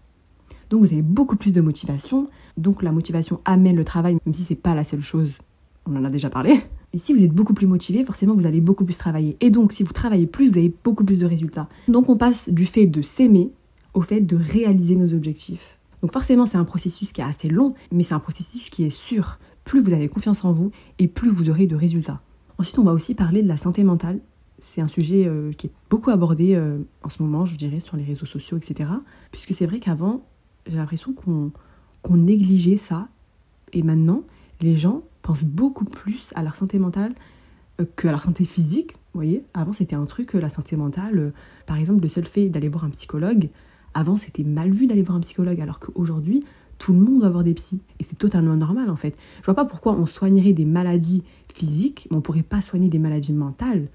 Donc 0.70 0.82
vous 0.82 0.92
avez 0.92 1.02
beaucoup 1.02 1.36
plus 1.36 1.54
de 1.54 1.62
motivation. 1.62 2.26
Donc 2.58 2.84
la 2.84 2.92
motivation 2.92 3.40
amène 3.46 3.76
le 3.76 3.86
travail, 3.86 4.18
même 4.26 4.34
si 4.34 4.44
c'est 4.44 4.56
pas 4.56 4.76
la 4.76 4.84
seule 4.84 5.02
chose. 5.02 5.38
On 5.86 5.96
en 5.96 6.04
a 6.06 6.10
déjà 6.10 6.30
parlé. 6.30 6.60
Et 6.94 6.98
si 6.98 7.14
vous 7.14 7.24
êtes 7.24 7.34
beaucoup 7.34 7.54
plus 7.54 7.68
motivé, 7.68 8.04
forcément, 8.06 8.36
vous 8.36 8.46
allez 8.46 8.62
beaucoup 8.62 8.86
plus 8.86 8.98
travailler. 8.98 9.36
Et 9.42 9.50
donc, 9.50 9.72
si 9.72 9.84
vous 9.84 9.94
travaillez 9.94 10.28
plus, 10.28 10.50
vous 10.50 10.58
avez 10.58 10.74
beaucoup 10.84 11.04
plus 11.04 11.18
de 11.18 11.26
résultats. 11.26 11.68
Donc, 11.88 12.08
on 12.08 12.16
passe 12.16 12.50
du 12.50 12.66
fait 12.66 12.86
de 12.86 13.02
s'aimer 13.02 13.52
au 13.96 14.02
fait 14.02 14.22
de 14.22 14.36
réaliser 14.36 14.96
nos 14.96 15.14
objectifs. 15.14 15.80
Donc, 16.02 16.14
forcément, 16.14 16.46
c'est 16.46 16.58
un 16.58 16.66
processus 16.66 17.12
qui 17.12 17.22
est 17.22 17.26
assez 17.26 17.50
long, 17.50 17.74
mais 17.92 18.04
c'est 18.04 18.14
un 18.14 18.20
processus 18.20 18.70
qui 18.70 18.84
est 18.84 18.92
sûr. 18.92 19.40
Plus 19.66 19.82
vous 19.82 19.92
avez 19.92 20.08
confiance 20.08 20.46
en 20.46 20.52
vous, 20.52 20.72
et 21.00 21.08
plus 21.08 21.30
vous 21.30 21.50
aurez 21.50 21.66
de 21.66 21.76
résultats. 21.76 22.22
Ensuite, 22.60 22.78
on 22.78 22.84
va 22.84 22.94
aussi 22.94 23.16
parler 23.16 23.42
de 23.42 23.48
la 23.48 23.58
santé 23.58 23.84
mentale. 23.84 24.20
C'est 24.72 24.82
un 24.82 24.88
sujet 24.88 25.28
euh, 25.28 25.52
qui 25.52 25.68
est 25.68 25.72
beaucoup 25.90 26.10
abordé 26.10 26.56
euh, 26.56 26.80
en 27.04 27.10
ce 27.10 27.22
moment, 27.22 27.46
je 27.46 27.56
dirais, 27.56 27.80
sur 27.80 27.98
les 27.98 28.04
réseaux 28.04 28.26
sociaux, 28.26 28.58
etc. 28.58 28.90
Puisque 29.32 29.54
c'est 29.54 29.66
vrai 29.66 29.80
qu'avant, 29.80 30.26
j'ai 30.68 30.78
l'impression 30.78 31.14
qu'on 31.14 32.18
négligeait 32.18 32.78
ça. 32.78 33.10
Et 33.74 33.84
maintenant, 33.84 34.24
les 34.62 34.76
gens 34.76 35.04
pensent 35.22 35.44
beaucoup 35.44 35.86
plus 35.86 36.32
à 36.36 36.44
leur 36.44 36.56
santé 36.56 36.80
mentale 36.80 37.14
euh, 37.82 37.86
que 37.96 38.08
à 38.08 38.12
leur 38.12 38.24
santé 38.24 38.46
physique. 38.46 38.94
Vous 39.14 39.20
voyez, 39.20 39.44
avant 39.54 39.74
c'était 39.74 39.96
un 39.96 40.06
truc, 40.06 40.34
la 40.34 40.50
santé 40.50 40.76
mentale, 40.76 41.34
par 41.68 41.78
exemple, 41.78 42.02
le 42.02 42.10
seul 42.10 42.26
fait 42.26 42.50
d'aller 42.50 42.70
voir 42.70 42.84
un 42.84 42.90
psychologue, 42.90 43.50
avant 43.94 44.18
c'était 44.18 44.44
mal 44.44 44.72
vu 44.72 44.88
d'aller 44.88 45.04
voir 45.04 45.18
un 45.18 45.22
psychologue, 45.22 45.62
alors 45.62 45.80
qu'aujourd'hui, 45.80 46.44
tout 46.80 46.94
le 46.94 47.00
monde 47.00 47.22
va 47.22 47.30
voir 47.30 47.44
des 47.44 47.54
psys. 47.54 47.82
Et 48.00 48.04
c'est 48.04 48.18
totalement 48.18 48.56
normal 48.56 48.90
en 48.90 48.96
fait. 48.96 49.16
Je 49.42 49.46
vois 49.46 49.54
pas 49.54 49.66
pourquoi 49.66 49.94
on 49.94 50.08
soignerait 50.08 50.54
des 50.54 50.66
maladies 50.66 51.24
physiques, 51.54 52.08
mais 52.10 52.18
on 52.18 52.22
pourrait 52.22 52.42
pas 52.42 52.62
soigner 52.62 52.90
des 52.90 52.98
maladies 52.98 53.34
mentales. 53.34 53.88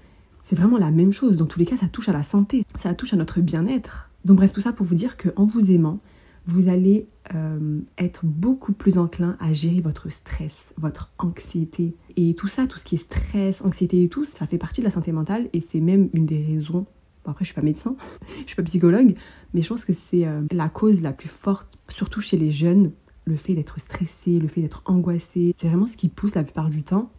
C'est 0.49 0.55
vraiment 0.55 0.79
la 0.79 0.89
même 0.89 1.13
chose. 1.13 1.35
Dans 1.35 1.45
tous 1.45 1.59
les 1.59 1.65
cas, 1.67 1.77
ça 1.77 1.87
touche 1.87 2.09
à 2.09 2.11
la 2.11 2.23
santé, 2.23 2.65
ça 2.75 2.95
touche 2.95 3.13
à 3.13 3.15
notre 3.15 3.39
bien-être. 3.39 4.09
Donc 4.25 4.37
bref, 4.37 4.51
tout 4.51 4.61
ça 4.61 4.73
pour 4.73 4.83
vous 4.83 4.95
dire 4.95 5.15
qu'en 5.15 5.45
vous 5.45 5.69
aimant, 5.69 5.99
vous 6.47 6.69
allez 6.69 7.07
euh, 7.35 7.81
être 7.99 8.25
beaucoup 8.25 8.73
plus 8.73 8.97
enclin 8.97 9.37
à 9.39 9.53
gérer 9.53 9.79
votre 9.79 10.11
stress, 10.11 10.55
votre 10.75 11.11
anxiété. 11.19 11.95
Et 12.17 12.33
tout 12.33 12.47
ça, 12.47 12.65
tout 12.65 12.79
ce 12.79 12.83
qui 12.83 12.95
est 12.95 12.97
stress, 12.97 13.61
anxiété 13.61 14.01
et 14.01 14.09
tout, 14.09 14.25
ça 14.25 14.47
fait 14.47 14.57
partie 14.57 14.81
de 14.81 14.85
la 14.85 14.91
santé 14.91 15.11
mentale 15.11 15.49
et 15.53 15.61
c'est 15.61 15.81
même 15.81 16.09
une 16.13 16.25
des 16.25 16.43
raisons. 16.43 16.87
Bon, 17.23 17.31
après, 17.31 17.45
je 17.45 17.49
suis 17.49 17.55
pas 17.55 17.61
médecin, 17.61 17.95
je 18.41 18.47
suis 18.47 18.55
pas 18.55 18.63
psychologue, 18.63 19.13
mais 19.53 19.61
je 19.61 19.69
pense 19.69 19.85
que 19.85 19.93
c'est 19.93 20.25
euh, 20.25 20.41
la 20.51 20.67
cause 20.67 21.03
la 21.03 21.13
plus 21.13 21.29
forte, 21.29 21.77
surtout 21.89 22.21
chez 22.21 22.37
les 22.37 22.51
jeunes, 22.51 22.91
le 23.25 23.35
fait 23.35 23.53
d'être 23.53 23.79
stressé, 23.79 24.39
le 24.39 24.47
fait 24.47 24.63
d'être 24.63 24.81
angoissé. 24.85 25.53
C'est 25.59 25.67
vraiment 25.67 25.85
ce 25.85 25.95
qui 25.95 26.09
pousse 26.09 26.33
la 26.33 26.43
plupart 26.43 26.71
du 26.71 26.81
temps 26.81 27.11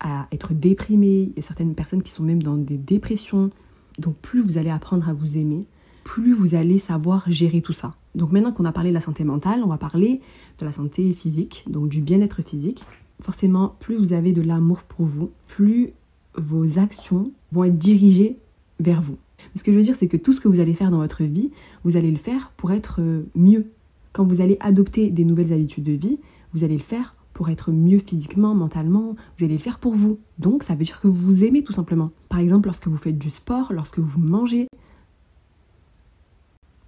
à 0.00 0.28
être 0.32 0.54
déprimé. 0.54 1.30
Il 1.30 1.36
y 1.36 1.40
a 1.40 1.42
certaines 1.42 1.74
personnes 1.74 2.02
qui 2.02 2.10
sont 2.10 2.22
même 2.22 2.42
dans 2.42 2.56
des 2.56 2.76
dépressions. 2.76 3.50
Donc 3.98 4.16
plus 4.16 4.40
vous 4.40 4.58
allez 4.58 4.70
apprendre 4.70 5.08
à 5.08 5.12
vous 5.12 5.38
aimer, 5.38 5.64
plus 6.04 6.32
vous 6.32 6.54
allez 6.54 6.78
savoir 6.78 7.24
gérer 7.30 7.60
tout 7.60 7.72
ça. 7.72 7.94
Donc 8.14 8.32
maintenant 8.32 8.52
qu'on 8.52 8.64
a 8.64 8.72
parlé 8.72 8.90
de 8.90 8.94
la 8.94 9.00
santé 9.00 9.24
mentale, 9.24 9.62
on 9.64 9.68
va 9.68 9.78
parler 9.78 10.20
de 10.58 10.64
la 10.64 10.72
santé 10.72 11.12
physique, 11.12 11.64
donc 11.68 11.88
du 11.88 12.00
bien-être 12.00 12.42
physique. 12.42 12.82
Forcément, 13.20 13.74
plus 13.80 13.96
vous 13.96 14.12
avez 14.12 14.32
de 14.32 14.42
l'amour 14.42 14.84
pour 14.84 15.06
vous, 15.06 15.30
plus 15.48 15.92
vos 16.36 16.78
actions 16.78 17.32
vont 17.50 17.64
être 17.64 17.78
dirigées 17.78 18.38
vers 18.78 19.02
vous. 19.02 19.18
ce 19.54 19.64
que 19.64 19.72
je 19.72 19.78
veux 19.78 19.82
dire, 19.82 19.96
c'est 19.96 20.06
que 20.06 20.16
tout 20.16 20.32
ce 20.32 20.40
que 20.40 20.46
vous 20.46 20.60
allez 20.60 20.74
faire 20.74 20.92
dans 20.92 20.98
votre 20.98 21.24
vie, 21.24 21.50
vous 21.82 21.96
allez 21.96 22.12
le 22.12 22.18
faire 22.18 22.52
pour 22.56 22.70
être 22.70 23.00
euh, 23.00 23.22
mieux. 23.34 23.66
Quand 24.12 24.24
vous 24.24 24.40
allez 24.40 24.56
adopter 24.60 25.10
des 25.10 25.24
nouvelles 25.24 25.52
habitudes 25.52 25.84
de 25.84 25.92
vie, 25.92 26.18
vous 26.52 26.64
allez 26.64 26.76
le 26.76 26.82
faire 26.82 27.12
pour 27.38 27.50
être 27.50 27.70
mieux 27.70 28.00
physiquement, 28.00 28.52
mentalement, 28.52 29.14
vous 29.36 29.44
allez 29.44 29.54
le 29.54 29.60
faire 29.60 29.78
pour 29.78 29.94
vous. 29.94 30.18
Donc 30.40 30.64
ça 30.64 30.74
veut 30.74 30.82
dire 30.82 31.00
que 31.00 31.06
vous 31.06 31.14
vous 31.14 31.44
aimez 31.44 31.62
tout 31.62 31.72
simplement. 31.72 32.10
Par 32.28 32.40
exemple, 32.40 32.66
lorsque 32.66 32.88
vous 32.88 32.96
faites 32.96 33.16
du 33.16 33.30
sport, 33.30 33.72
lorsque 33.72 34.00
vous 34.00 34.18
mangez, 34.18 34.66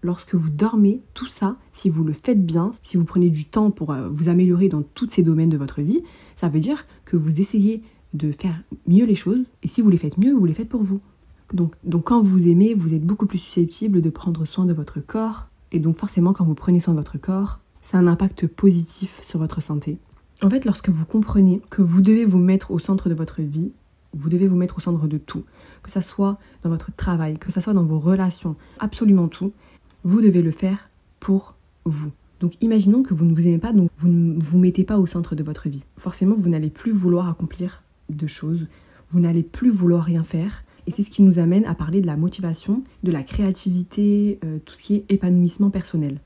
lorsque 0.03 0.35
vous 0.35 0.51
dormez, 0.51 1.03
tout 1.15 1.29
ça, 1.29 1.57
si 1.73 1.89
vous 1.89 2.03
le 2.03 2.13
faites 2.13 2.45
bien, 2.45 2.73
si 2.83 2.97
vous 2.97 3.05
prenez 3.05 3.31
du 3.31 3.45
temps 3.45 3.71
pour 3.71 3.93
euh, 3.93 4.09
vous 4.09 4.29
améliorer 4.29 4.69
dans 4.69 4.83
tous 4.83 5.09
ces 5.09 5.23
domaines 5.23 5.51
de 5.51 5.57
votre 5.57 5.83
vie, 5.83 6.03
ça 6.35 6.49
veut 6.49 6.59
dire 6.59 6.85
que 7.05 7.17
vous 7.17 7.41
essayez 7.41 7.85
de 8.13 8.33
faire 8.33 8.61
mieux 8.89 9.07
les 9.07 9.15
choses, 9.15 9.53
et 9.63 9.69
si 9.69 9.83
vous 9.83 9.91
les 9.91 9.99
faites 9.99 10.19
mieux, 10.19 10.35
vous 10.35 10.47
les 10.47 10.55
faites 10.55 10.69
pour 10.69 10.83
vous. 10.83 11.01
Donc, 11.55 11.77
donc 11.85 12.07
quand 12.07 12.23
vous 12.23 12.49
aimez, 12.49 12.75
vous 12.75 12.93
êtes 12.93 13.07
beaucoup 13.07 13.27
plus 13.27 13.39
susceptible 13.39 14.01
de 14.01 14.11
prendre 14.11 14.45
soin 14.47 14.67
de 14.67 14.75
votre 14.75 14.99
corps, 14.99 15.47
et 15.71 15.79
donc 15.79 15.95
forcément 15.95 16.33
quand 16.33 16.45
vous 16.45 16.57
prenez 16.57 16.81
soin 16.81 16.95
de 16.95 16.99
votre 16.99 17.19
corps, 17.19 17.61
ça 17.85 17.99
a 17.99 18.01
un 18.01 18.09
impact 18.09 18.49
positif 18.49 19.21
sur 19.23 19.39
votre 19.39 19.63
santé. 19.63 20.01
En 20.43 20.49
fait, 20.49 20.65
lorsque 20.65 20.89
vous 20.89 21.05
comprenez 21.05 21.61
que 21.69 21.83
vous 21.83 22.01
devez 22.01 22.25
vous 22.25 22.39
mettre 22.39 22.71
au 22.71 22.79
centre 22.79 23.11
de 23.11 23.15
votre 23.15 23.43
vie, 23.43 23.73
vous 24.15 24.31
devez 24.31 24.47
vous 24.47 24.57
mettre 24.57 24.79
au 24.79 24.81
centre 24.81 25.07
de 25.07 25.19
tout, 25.19 25.45
que 25.83 25.91
ça 25.91 26.01
soit 26.01 26.39
dans 26.65 26.71
votre 26.71 26.91
travail, 26.97 27.39
que 27.39 27.53
ça 27.53 27.61
soit 27.61 27.75
dans 27.75 27.85
vos 27.85 28.01
relations, 28.01 28.57
absolument 28.79 29.29
tout, 29.29 29.53
vous 30.03 30.23
devez 30.23 30.41
le 30.41 30.51
faire 30.51 30.89
pour 31.21 31.57
vous. 31.85 32.11
Donc 32.41 32.55
imaginons 32.63 33.03
que 33.03 33.13
vous 33.13 33.27
ne 33.27 33.35
vous 33.35 33.47
aimez 33.47 33.59
pas, 33.59 33.75
donc 33.75 33.91
vous 33.99 34.09
ne 34.09 34.41
vous 34.41 34.59
mettez 34.59 34.85
pas 34.85 34.99
au 34.99 35.05
centre 35.05 35.35
de 35.35 35.43
votre 35.43 35.69
vie. 35.69 35.85
Forcément, 35.99 36.35
vous 36.35 36.49
n'allez 36.49 36.71
plus 36.71 36.91
vouloir 36.91 37.29
accomplir 37.29 37.83
de 38.09 38.27
choses, 38.27 38.67
vous 39.11 39.21
n'allez 39.21 39.43
plus 39.43 39.71
vouloir 39.71 40.05
rien 40.05 40.25
faire. 40.25 40.65
Et 40.87 40.91
c'est 40.91 41.03
ce 41.03 41.11
qui 41.11 41.23
nous 41.23 41.39
amène 41.39 41.67
à 41.67 41.75
parler 41.75 42.01
de 42.01 42.07
la 42.07 42.17
motivation, 42.17 42.83
de 43.03 43.13
la 43.13 43.23
créativité, 43.23 44.39
euh, 44.43 44.59
tout 44.65 44.75
ce 44.75 44.83
qui 44.83 44.95
est 44.95 45.05
épanouissement 45.11 45.69
personnel. 45.69 46.21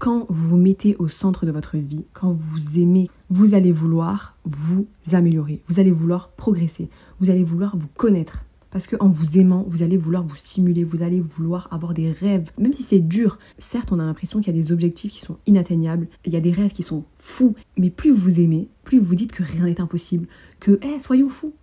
Quand 0.00 0.26
vous 0.28 0.48
vous 0.50 0.56
mettez 0.56 0.96
au 0.96 1.06
centre 1.06 1.46
de 1.46 1.52
votre 1.52 1.76
vie, 1.76 2.04
quand 2.12 2.32
vous 2.32 2.80
aimez, 2.80 3.08
vous 3.32 3.54
allez 3.54 3.72
vouloir 3.72 4.36
vous 4.44 4.86
améliorer, 5.10 5.62
vous 5.66 5.80
allez 5.80 5.90
vouloir 5.90 6.32
progresser, 6.32 6.90
vous 7.18 7.30
allez 7.30 7.44
vouloir 7.44 7.78
vous 7.78 7.88
connaître. 7.96 8.44
Parce 8.70 8.86
qu'en 8.86 9.08
vous 9.08 9.38
aimant, 9.38 9.64
vous 9.68 9.82
allez 9.82 9.96
vouloir 9.96 10.22
vous 10.22 10.36
stimuler, 10.36 10.84
vous 10.84 11.02
allez 11.02 11.18
vouloir 11.18 11.66
avoir 11.70 11.94
des 11.94 12.10
rêves. 12.10 12.50
Même 12.58 12.74
si 12.74 12.82
c'est 12.82 13.00
dur, 13.00 13.38
certes, 13.56 13.90
on 13.90 13.98
a 13.98 14.04
l'impression 14.04 14.40
qu'il 14.40 14.54
y 14.54 14.58
a 14.58 14.62
des 14.62 14.70
objectifs 14.70 15.12
qui 15.12 15.20
sont 15.20 15.38
inatteignables, 15.46 16.08
il 16.26 16.32
y 16.34 16.36
a 16.36 16.40
des 16.40 16.52
rêves 16.52 16.72
qui 16.72 16.82
sont 16.82 17.04
fous. 17.14 17.54
Mais 17.78 17.88
plus 17.88 18.10
vous 18.10 18.38
aimez, 18.38 18.68
plus 18.84 18.98
vous 18.98 19.14
dites 19.14 19.32
que 19.32 19.42
rien 19.42 19.64
n'est 19.64 19.80
impossible, 19.80 20.26
que, 20.60 20.78
hé, 20.82 20.98
soyons 20.98 21.30
fous. 21.30 21.54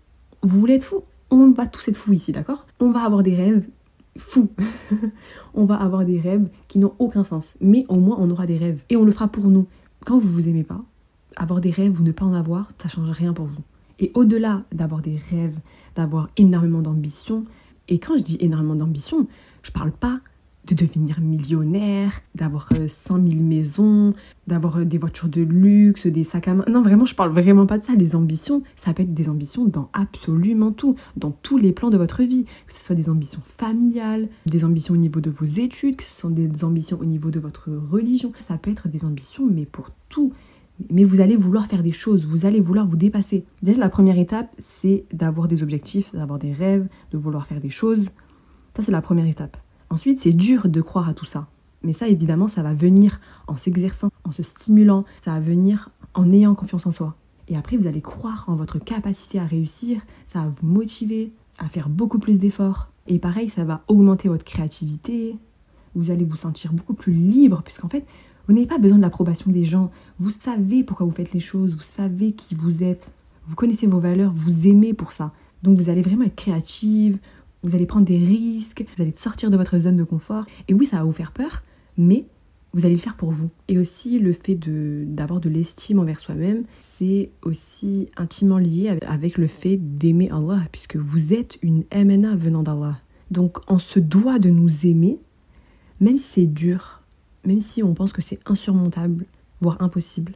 Vous 0.42 0.60
voulez 0.60 0.74
être 0.74 0.84
fous? 0.84 1.04
On 1.30 1.52
va 1.52 1.68
tous 1.68 1.88
être 1.88 1.98
fous 1.98 2.14
ici, 2.14 2.32
d'accord? 2.32 2.66
On 2.80 2.90
va 2.90 3.02
avoir 3.02 3.22
des 3.22 3.36
rêves 3.36 3.70
fous. 4.18 4.50
on 5.54 5.66
va 5.66 5.76
avoir 5.76 6.04
des 6.04 6.20
rêves 6.20 6.50
qui 6.68 6.80
n'ont 6.80 6.96
aucun 6.98 7.24
sens. 7.24 7.50
Mais 7.62 7.86
au 7.90 8.00
moins, 8.00 8.18
on 8.20 8.32
aura 8.32 8.48
des 8.48 8.58
rêves. 8.58 8.84
Et 8.90 8.98
on 8.98 9.06
le 9.06 9.12
fera 9.12 9.28
pour 9.28 9.46
nous. 9.50 9.68
Quand 10.06 10.18
vous 10.18 10.30
vous 10.30 10.48
aimez 10.48 10.64
pas, 10.64 10.84
avoir 11.36 11.62
des 11.62 11.72
rêves 11.72 12.00
ou 12.00 12.04
ne 12.04 12.12
pas 12.12 12.26
en 12.26 12.34
avoir, 12.34 12.72
ça 12.82 12.90
change 12.90 13.10
rien 13.10 13.34
pour 13.34 13.46
vous. 13.46 13.64
Et 14.00 14.12
au-delà 14.14 14.64
d'avoir 14.72 15.02
des 15.02 15.18
rêves, 15.32 15.60
d'avoir 15.96 16.30
énormément 16.38 16.82
d'ambition, 16.82 17.44
et 17.88 18.00
quand 18.00 18.16
je 18.18 18.24
dis 18.24 18.38
énormément 18.40 18.76
d'ambition, 18.76 19.28
je 19.64 19.72
parle 19.72 19.92
pas 19.92 20.20
de 20.68 20.76
devenir 20.76 21.20
millionnaire, 21.20 22.22
d'avoir 22.36 22.70
100 22.88 23.16
euh, 23.16 23.30
000 23.30 23.42
maisons, 23.42 24.12
d'avoir 24.46 24.78
euh, 24.78 24.86
des 24.86 24.98
voitures 24.98 25.30
de 25.30 25.42
luxe, 25.42 26.06
des 26.06 26.24
sacs 26.24 26.48
à 26.48 26.54
main. 26.54 26.66
Non, 26.70 26.82
vraiment, 26.84 27.06
je 27.06 27.16
parle 27.16 27.32
vraiment 27.32 27.66
pas 27.66 27.78
de 27.78 27.84
ça. 27.84 27.94
Les 27.94 28.16
ambitions, 28.16 28.62
ça 28.76 28.94
peut 28.94 29.04
être 29.04 29.14
des 29.14 29.30
ambitions 29.30 29.66
dans 29.66 29.90
absolument 29.94 30.72
tout, 30.72 30.96
dans 31.18 31.32
tous 31.32 31.58
les 31.58 31.72
plans 31.72 31.90
de 31.90 31.98
votre 31.98 32.24
vie. 32.24 32.46
Que 32.68 32.74
ce 32.74 32.84
soit 32.84 32.96
des 32.96 33.10
ambitions 33.10 33.42
familiales, 33.42 34.28
des 34.46 34.64
ambitions 34.64 34.94
au 34.94 34.98
niveau 34.98 35.22
de 35.22 35.30
vos 35.32 35.46
études, 35.46 35.96
que 35.96 36.04
ce 36.04 36.14
soit 36.14 36.30
des 36.30 36.64
ambitions 36.64 37.00
au 37.00 37.06
niveau 37.06 37.32
de 37.32 37.40
votre 37.40 37.72
religion. 37.72 38.32
Ça 38.38 38.58
peut 38.58 38.72
être 38.72 38.88
des 38.90 39.06
ambitions, 39.06 39.48
mais 39.50 39.66
pour 39.66 39.90
tout 40.08 40.34
mais 40.90 41.04
vous 41.04 41.22
allez 41.22 41.36
vouloir 41.36 41.68
faire 41.68 41.84
des 41.84 41.92
choses, 41.92 42.26
vous 42.26 42.46
allez 42.46 42.62
vouloir 42.62 42.88
vous 42.88 42.96
dépasser. 42.96 43.46
Déjà, 43.62 43.80
la 43.80 43.90
première 43.90 44.18
étape, 44.18 44.50
c'est 44.64 45.06
d'avoir 45.14 45.48
des 45.48 45.64
objectifs, 45.64 46.14
d'avoir 46.14 46.40
des 46.40 46.54
rêves, 46.54 46.88
de 47.12 47.18
vouloir 47.18 47.48
faire 47.48 47.60
des 47.60 47.70
choses. 47.70 48.10
Ça, 48.76 48.84
c'est 48.84 48.92
la 48.92 49.02
première 49.02 49.28
étape. 49.28 49.58
Ensuite, 49.90 50.20
c'est 50.20 50.34
dur 50.34 50.70
de 50.70 50.82
croire 50.82 51.10
à 51.10 51.14
tout 51.14 51.26
ça. 51.26 51.48
Mais 51.84 51.94
ça, 51.94 52.08
évidemment, 52.08 52.48
ça 52.48 52.64
va 52.64 52.74
venir 52.74 53.20
en 53.48 53.56
s'exerçant, 53.56 54.10
en 54.24 54.32
se 54.32 54.44
stimulant, 54.44 55.06
ça 55.24 55.32
va 55.32 55.40
venir 55.40 55.90
en 56.14 56.32
ayant 56.32 56.56
confiance 56.56 56.86
en 56.86 56.92
soi. 56.92 57.16
Et 57.48 57.58
après, 57.58 57.78
vous 57.78 57.88
allez 57.88 58.02
croire 58.02 58.46
en 58.48 58.56
votre 58.56 58.80
capacité 58.80 59.40
à 59.40 59.46
réussir, 59.46 60.02
ça 60.28 60.40
va 60.44 60.50
vous 60.50 60.68
motiver 60.68 61.32
à 61.58 61.68
faire 61.68 61.90
beaucoup 61.90 62.20
plus 62.20 62.40
d'efforts. 62.40 62.90
Et 63.08 63.18
pareil, 63.18 63.50
ça 63.50 63.64
va 63.64 63.82
augmenter 63.88 64.30
votre 64.30 64.46
créativité, 64.46 65.36
vous 65.96 66.12
allez 66.12 66.26
vous 66.26 66.36
sentir 66.36 66.74
beaucoup 66.74 66.94
plus 66.94 67.14
libre, 67.14 67.64
puisqu'en 67.64 67.88
fait, 67.88 68.06
vous 68.50 68.56
n'avez 68.56 68.66
pas 68.66 68.80
besoin 68.80 68.98
de 68.98 69.04
l'approbation 69.04 69.52
des 69.52 69.64
gens. 69.64 69.92
Vous 70.18 70.32
savez 70.32 70.84
pourquoi 70.84 71.06
vous 71.06 71.12
faites 71.12 71.34
les 71.34 71.40
choses, 71.40 71.76
vous 71.76 71.84
savez 71.84 72.32
qui 72.32 72.56
vous 72.56 72.84
êtes, 72.84 73.12
vous 73.46 73.56
connaissez 73.56 73.86
vos 73.86 74.00
valeurs, 74.00 74.32
vous 74.34 74.68
aimez 74.68 74.96
pour 74.96 75.12
ça. 75.12 75.32
Donc 75.62 75.78
vous 75.78 75.92
allez 75.92 76.02
vraiment 76.02 76.26
être 76.26 76.36
créative, 76.36 77.20
vous 77.62 77.76
allez 77.76 77.86
prendre 77.86 78.08
des 78.08 78.18
risques, 78.18 78.84
vous 78.98 79.04
allez 79.04 79.14
sortir 79.16 79.52
de 79.52 79.58
votre 79.58 79.78
zone 79.78 79.98
de 79.98 80.04
confort. 80.04 80.46
Et 80.68 80.74
oui, 80.74 80.88
ça 80.88 80.98
va 80.98 81.04
vous 81.04 81.12
faire 81.12 81.32
peur, 81.32 81.62
mais 81.96 82.26
vous 82.74 82.88
allez 82.88 82.96
le 82.96 83.00
faire 83.00 83.16
pour 83.16 83.30
vous. 83.30 83.52
Et 83.68 83.78
aussi 83.78 84.18
le 84.18 84.34
fait 84.34 84.56
d'avoir 84.56 85.40
de, 85.40 85.48
de 85.48 85.54
l'estime 85.54 86.00
envers 86.00 86.20
soi-même, 86.20 86.64
c'est 86.80 87.30
aussi 87.44 88.10
intimement 88.18 88.58
lié 88.58 88.98
avec 89.06 89.38
le 89.38 89.46
fait 89.46 89.78
d'aimer 89.78 90.32
Allah, 90.32 90.62
puisque 90.72 90.96
vous 90.96 91.34
êtes 91.34 91.60
une 91.62 91.84
MNA 91.94 92.36
venant 92.36 92.64
d'Allah. 92.64 92.98
Donc 93.30 93.60
on 93.68 93.78
se 93.78 94.00
doit 94.00 94.40
de 94.40 94.50
nous 94.50 94.88
aimer, 94.88 95.20
même 96.00 96.18
si 96.18 96.24
c'est 96.24 96.48
dur, 96.48 96.99
même 97.50 97.62
si 97.62 97.82
on 97.82 97.96
pense 97.96 98.14
que 98.14 98.22
c'est 98.22 98.40
insurmontable, 98.46 99.26
voire 99.60 99.82
impossible, 99.82 100.34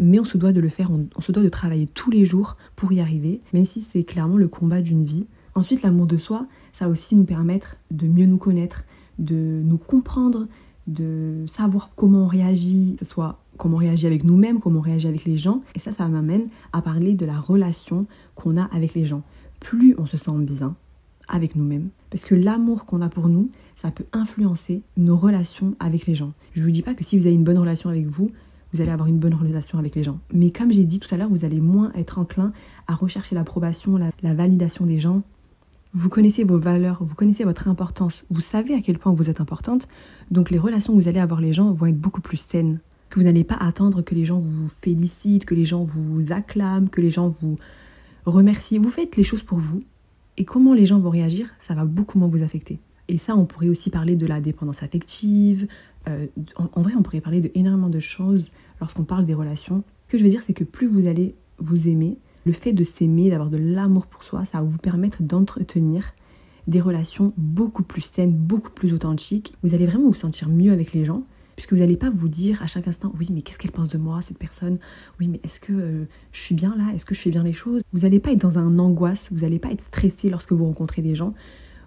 mais 0.00 0.18
on 0.18 0.24
se 0.24 0.36
doit 0.36 0.52
de 0.52 0.60
le 0.60 0.68
faire, 0.68 0.90
on, 0.90 1.20
se 1.20 1.30
doit 1.30 1.44
de 1.44 1.48
travailler 1.48 1.86
tous 1.86 2.10
les 2.10 2.24
jours 2.24 2.56
pour 2.74 2.92
y 2.92 2.98
arriver, 2.98 3.40
même 3.52 3.64
si 3.64 3.80
c'est 3.80 4.02
clairement 4.02 4.36
le 4.36 4.48
combat 4.48 4.82
d'une 4.82 5.04
vie. 5.04 5.28
Ensuite, 5.54 5.82
l'amour 5.82 6.08
de 6.08 6.18
soi, 6.18 6.48
ça 6.72 6.86
va 6.86 6.90
aussi 6.90 7.14
nous 7.14 7.22
permettre 7.24 7.76
de 7.92 8.08
mieux 8.08 8.26
nous 8.26 8.36
connaître, 8.36 8.82
de 9.20 9.62
nous 9.64 9.78
comprendre, 9.78 10.48
de 10.88 11.44
savoir 11.46 11.90
comment 11.94 12.24
on 12.24 12.26
réagit, 12.26 12.96
soit 13.08 13.38
comment 13.58 13.76
on 13.76 13.80
réagit 13.80 14.08
avec 14.08 14.24
nous-mêmes, 14.24 14.58
comment 14.58 14.80
on 14.80 14.82
réagit 14.82 15.06
avec 15.06 15.24
les 15.24 15.36
gens. 15.36 15.62
Et 15.76 15.78
ça, 15.78 15.92
ça 15.92 16.08
m'amène 16.08 16.48
à 16.72 16.82
parler 16.82 17.14
de 17.14 17.26
la 17.26 17.38
relation 17.38 18.08
qu'on 18.34 18.56
a 18.56 18.64
avec 18.64 18.94
les 18.94 19.04
gens. 19.04 19.22
Plus 19.60 19.94
on 19.98 20.06
se 20.06 20.16
sent 20.16 20.36
bien 20.40 20.74
avec 21.28 21.54
nous-mêmes, 21.54 21.90
parce 22.16 22.24
que 22.24 22.34
l'amour 22.34 22.86
qu'on 22.86 23.02
a 23.02 23.10
pour 23.10 23.28
nous, 23.28 23.50
ça 23.74 23.90
peut 23.90 24.06
influencer 24.14 24.80
nos 24.96 25.18
relations 25.18 25.72
avec 25.80 26.06
les 26.06 26.14
gens. 26.14 26.32
Je 26.54 26.60
ne 26.60 26.64
vous 26.64 26.70
dis 26.70 26.80
pas 26.80 26.94
que 26.94 27.04
si 27.04 27.18
vous 27.18 27.26
avez 27.26 27.34
une 27.34 27.44
bonne 27.44 27.58
relation 27.58 27.90
avec 27.90 28.06
vous, 28.06 28.30
vous 28.72 28.80
allez 28.80 28.90
avoir 28.90 29.06
une 29.06 29.18
bonne 29.18 29.34
relation 29.34 29.78
avec 29.78 29.94
les 29.94 30.02
gens. 30.02 30.18
Mais 30.32 30.48
comme 30.48 30.72
j'ai 30.72 30.84
dit 30.84 30.98
tout 30.98 31.14
à 31.14 31.18
l'heure, 31.18 31.28
vous 31.28 31.44
allez 31.44 31.60
moins 31.60 31.92
être 31.92 32.18
enclin 32.18 32.54
à 32.86 32.94
rechercher 32.94 33.34
l'approbation, 33.34 33.98
la, 33.98 34.32
validation 34.32 34.86
des 34.86 34.98
gens. 34.98 35.24
Vous 35.92 36.08
connaissez 36.08 36.42
vos 36.42 36.56
valeurs, 36.56 37.04
vous 37.04 37.14
connaissez 37.14 37.44
votre 37.44 37.68
importance, 37.68 38.24
vous 38.30 38.40
savez 38.40 38.72
à 38.72 38.80
quel 38.80 38.98
point 38.98 39.12
vous 39.12 39.28
êtes 39.28 39.42
importante, 39.42 39.86
donc 40.30 40.48
les 40.48 40.58
relations 40.58 40.94
que 40.96 41.02
vous 41.02 41.08
allez 41.08 41.20
avoir 41.20 41.42
les 41.42 41.52
gens 41.52 41.70
vont 41.70 41.84
être 41.84 42.00
beaucoup 42.00 42.22
plus 42.22 42.38
saines. 42.38 42.80
Que 43.10 43.20
vous 43.20 43.26
n'allez 43.26 43.44
pas 43.44 43.56
attendre 43.56 44.00
que 44.00 44.14
les 44.14 44.24
gens 44.24 44.40
vous 44.40 44.70
félicitent, 44.70 45.44
que 45.44 45.54
les 45.54 45.66
gens 45.66 45.84
vous 45.84 46.32
acclament, 46.32 46.88
que 46.88 47.02
les 47.02 47.10
gens 47.10 47.28
vous 47.42 47.56
remercient. 48.24 48.78
Vous 48.78 48.88
faites 48.88 49.16
les 49.16 49.22
choses 49.22 49.42
pour 49.42 49.58
vous. 49.58 49.82
Et 50.38 50.44
comment 50.44 50.74
les 50.74 50.86
gens 50.86 50.98
vont 50.98 51.10
réagir, 51.10 51.50
ça 51.60 51.74
va 51.74 51.84
beaucoup 51.84 52.18
moins 52.18 52.28
vous 52.28 52.42
affecter. 52.42 52.80
Et 53.08 53.18
ça, 53.18 53.36
on 53.36 53.46
pourrait 53.46 53.68
aussi 53.68 53.90
parler 53.90 54.16
de 54.16 54.26
la 54.26 54.40
dépendance 54.40 54.82
affective. 54.82 55.68
Euh, 56.08 56.26
en, 56.56 56.82
vrai, 56.82 56.92
on 56.96 57.02
pourrait 57.02 57.20
parler 57.20 57.40
de 57.40 57.50
énormément 57.54 57.88
de 57.88 58.00
choses 58.00 58.50
lorsqu'on 58.80 59.04
parle 59.04 59.26
des 59.26 59.34
relations. 59.34 59.84
Ce 60.06 60.12
que 60.12 60.18
je 60.18 60.24
veux 60.24 60.30
dire, 60.30 60.42
c'est 60.42 60.52
que 60.52 60.64
plus 60.64 60.86
vous 60.86 61.06
allez 61.06 61.34
vous 61.58 61.88
aimer, 61.88 62.18
le 62.44 62.52
fait 62.52 62.72
de 62.72 62.84
s'aimer, 62.84 63.30
d'avoir 63.30 63.50
de 63.50 63.56
l'amour 63.56 64.06
pour 64.06 64.22
soi, 64.22 64.44
ça 64.44 64.58
va 64.58 64.64
vous 64.64 64.78
permettre 64.78 65.22
d'entretenir 65.22 66.12
des 66.66 66.80
relations 66.80 67.32
beaucoup 67.36 67.82
plus 67.82 68.02
saines, 68.02 68.32
beaucoup 68.32 68.70
plus 68.70 68.92
authentiques. 68.92 69.54
Vous 69.62 69.74
allez 69.74 69.86
vraiment 69.86 70.06
vous 70.06 70.14
sentir 70.14 70.48
mieux 70.48 70.72
avec 70.72 70.92
les 70.92 71.04
gens, 71.04 71.22
puisque 71.56 71.72
vous 71.72 71.80
n'allez 71.80 71.96
pas 71.96 72.10
vous 72.10 72.28
dire 72.28 72.62
à 72.62 72.66
chaque 72.66 72.86
instant, 72.86 73.12
oui, 73.18 73.28
mais 73.32 73.42
qu'est-ce 73.42 73.58
qu'elle 73.58 73.72
pense 73.72 73.88
de 73.88 73.98
moi, 73.98 74.20
cette 74.22 74.38
personne? 74.38 74.78
Oui, 75.18 75.26
mais 75.28 75.40
est-ce 75.42 75.58
que 75.58 75.72
euh, 75.72 76.04
je 76.32 76.40
suis 76.40 76.54
bien 76.54 76.76
là? 76.76 76.92
Est-ce 76.94 77.04
que 77.04 77.14
je 77.14 77.20
fais 77.20 77.30
bien 77.30 77.42
les 77.42 77.52
choses? 77.52 77.82
Vous 77.92 78.00
n'allez 78.00 78.20
pas 78.20 78.32
être 78.32 78.40
dans 78.40 78.58
un 78.58 78.78
angoisse, 78.78 79.28
vous 79.32 79.40
n'allez 79.40 79.58
pas 79.58 79.70
être 79.70 79.82
stressé 79.82 80.30
lorsque 80.30 80.52
vous 80.52 80.64
rencontrez 80.64 81.02
des 81.02 81.14
gens 81.14 81.34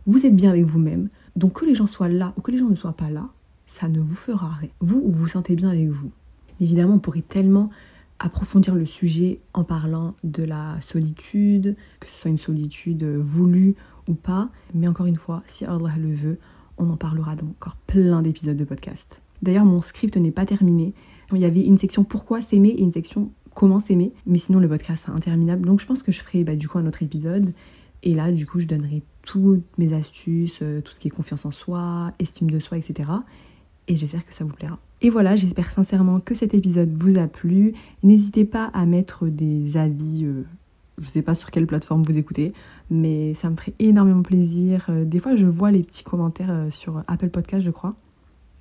vous 0.10 0.26
êtes 0.26 0.36
bien 0.36 0.50
avec 0.50 0.66
vous-même. 0.66 1.10
Donc 1.36 1.60
que 1.60 1.66
les 1.66 1.76
gens 1.76 1.86
soient 1.86 2.10
là 2.10 2.34
ou 2.36 2.42
que 2.42 2.52
les 2.52 2.58
gens 2.58 2.70
ne 2.70 2.76
soient 2.76 2.94
pas 2.94 3.10
là, 3.10 3.30
ça 3.66 3.88
ne 3.88 4.00
vous 4.00 4.16
fera 4.16 4.50
rien. 4.60 4.72
Vous, 4.80 5.02
vous 5.02 5.12
vous 5.12 5.28
sentez 5.28 5.56
bien 5.56 5.70
avec 5.70 5.90
vous. 5.90 6.12
Évidemment, 6.60 6.96
on 6.96 7.00
pourrait 7.00 7.22
tellement 7.22 7.70
approfondir 8.18 8.76
le 8.76 8.86
sujet 8.86 9.40
en 9.54 9.64
parlant 9.64 10.16
de 10.24 10.44
la 10.44 10.82
solitude, 10.82 11.78
que 12.00 12.10
ce 12.10 12.22
soit 12.22 12.32
une 12.32 12.38
solitude 12.38 13.04
voulue 13.04 13.76
ou 14.08 14.14
pas. 14.14 14.50
Mais 14.74 14.88
encore 14.88 15.06
une 15.06 15.16
fois, 15.16 15.44
si 15.48 15.64
Allah 15.64 15.96
le 15.98 16.14
veut, 16.14 16.40
on 16.78 16.90
en 16.90 16.98
parlera 16.98 17.36
dans 17.36 17.48
encore 17.48 17.76
plein 17.76 18.22
d'épisodes 18.22 18.58
de 18.58 18.66
podcast. 18.66 19.22
D'ailleurs, 19.42 19.66
mon 19.66 19.82
script 19.82 20.18
n'est 20.18 20.32
pas 20.32 20.46
terminé. 20.46 20.94
Il 21.34 21.40
y 21.40 21.46
avait 21.46 21.62
une 21.62 21.78
section 21.78 22.04
pourquoi 22.04 22.42
s'aimer 22.42 22.70
et 22.70 22.82
une 22.82 22.94
section 22.94 23.32
comment 23.54 23.80
s'aimer. 23.80 24.14
Mais 24.26 24.38
sinon, 24.38 24.60
le 24.60 24.68
podcast 24.68 25.06
est 25.08 25.12
interminable. 25.12 25.66
Donc 25.66 25.80
je 25.80 25.86
pense 25.86 26.04
que 26.04 26.12
je 26.12 26.22
ferai 26.22 26.44
bah, 26.44 26.56
du 26.56 26.68
coup 26.68 26.78
un 26.78 26.86
autre 26.88 27.04
épisode. 27.04 27.54
Et 28.04 28.16
là, 28.16 28.32
du 28.32 28.46
coup, 28.46 28.60
je 28.60 28.66
donnerai 28.66 29.04
toutes 29.24 29.78
mes 29.78 29.94
astuces, 29.94 30.60
euh, 30.62 30.82
tout 30.82 30.94
ce 30.94 31.00
qui 31.00 31.10
est 31.10 31.12
confiance 31.12 31.46
en 31.46 31.52
soi, 31.52 32.14
estime 32.20 32.50
de 32.50 32.60
soi, 32.60 32.78
etc. 32.78 33.10
Et 33.88 33.96
j'espère 33.96 34.26
que 34.26 34.34
ça 34.34 34.46
vous 34.46 34.54
plaira. 34.54 34.80
Et 35.02 35.10
voilà, 35.10 35.36
j'espère 35.36 35.70
sincèrement 35.72 36.20
que 36.20 36.34
cet 36.34 36.54
épisode 36.54 36.92
vous 36.96 37.20
a 37.20 37.28
plu. 37.28 37.74
N'hésitez 38.04 38.46
pas 38.46 38.70
à 38.74 38.86
mettre 38.86 39.28
des 39.28 39.78
avis, 39.78 40.24
euh, 40.24 40.46
je 40.98 41.08
ne 41.08 41.12
sais 41.12 41.22
pas 41.22 41.34
sur 41.34 41.52
quelle 41.52 41.68
plateforme 41.68 42.04
vous 42.04 42.18
écoutez, 42.18 42.54
mais 42.90 43.34
ça 43.34 43.50
me 43.50 43.56
ferait 43.56 43.74
énormément 43.80 44.24
plaisir. 44.24 44.86
Euh, 44.90 45.06
des 45.06 45.20
fois, 45.20 45.36
je 45.36 45.46
vois 45.46 45.72
les 45.72 45.84
petits 45.84 46.04
commentaires 46.04 46.68
sur 46.70 47.04
Apple 47.08 47.30
Podcast, 47.30 47.66
je 47.66 47.72
crois. 47.72 47.96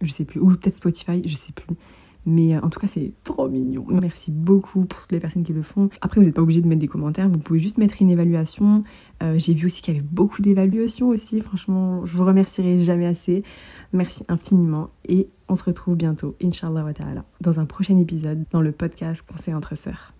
Je 0.01 0.11
sais 0.11 0.25
plus, 0.25 0.41
ou 0.41 0.49
peut-être 0.51 0.77
Spotify, 0.77 1.23
je 1.27 1.37
sais 1.37 1.53
plus. 1.53 1.77
Mais 2.27 2.55
euh, 2.55 2.61
en 2.61 2.69
tout 2.69 2.79
cas, 2.79 2.87
c'est 2.87 3.13
trop 3.25 3.49
mignon. 3.49 3.87
Merci 3.89 4.31
beaucoup 4.31 4.85
pour 4.85 5.01
toutes 5.01 5.13
les 5.13 5.19
personnes 5.19 5.45
qui 5.45 5.55
le 5.55 5.63
font. 5.63 5.89
Après, 6.03 6.21
vous 6.21 6.27
n'êtes 6.27 6.35
pas 6.35 6.43
obligé 6.43 6.61
de 6.61 6.69
mettre 6.69 6.81
des 6.81 6.89
commentaires, 6.89 7.29
vous 7.29 7.39
pouvez 7.39 7.59
juste 7.59 7.79
mettre 7.79 8.03
une 8.03 8.11
évaluation. 8.11 8.85
Euh, 9.23 9.39
j'ai 9.39 9.55
vu 9.55 9.67
aussi 9.67 9.81
qu'il 9.81 9.95
y 9.95 9.97
avait 9.97 10.07
beaucoup 10.07 10.43
d'évaluations 10.43 11.09
aussi. 11.09 11.41
Franchement, 11.41 12.05
je 12.05 12.15
vous 12.15 12.25
remercierai 12.25 12.85
jamais 12.85 13.07
assez. 13.07 13.43
Merci 13.95 14.25
infiniment 14.29 14.91
et 15.07 15.29
on 15.49 15.55
se 15.55 15.65
retrouve 15.65 15.97
bientôt, 15.97 16.37
Inch'Allah 16.43 16.85
dans 17.41 17.61
un 17.61 17.65
prochain 17.65 17.97
épisode 17.97 18.45
dans 18.51 18.61
le 18.61 18.73
podcast 18.73 19.25
Conseil 19.27 19.55
entre 19.55 19.77
sœurs. 19.77 20.13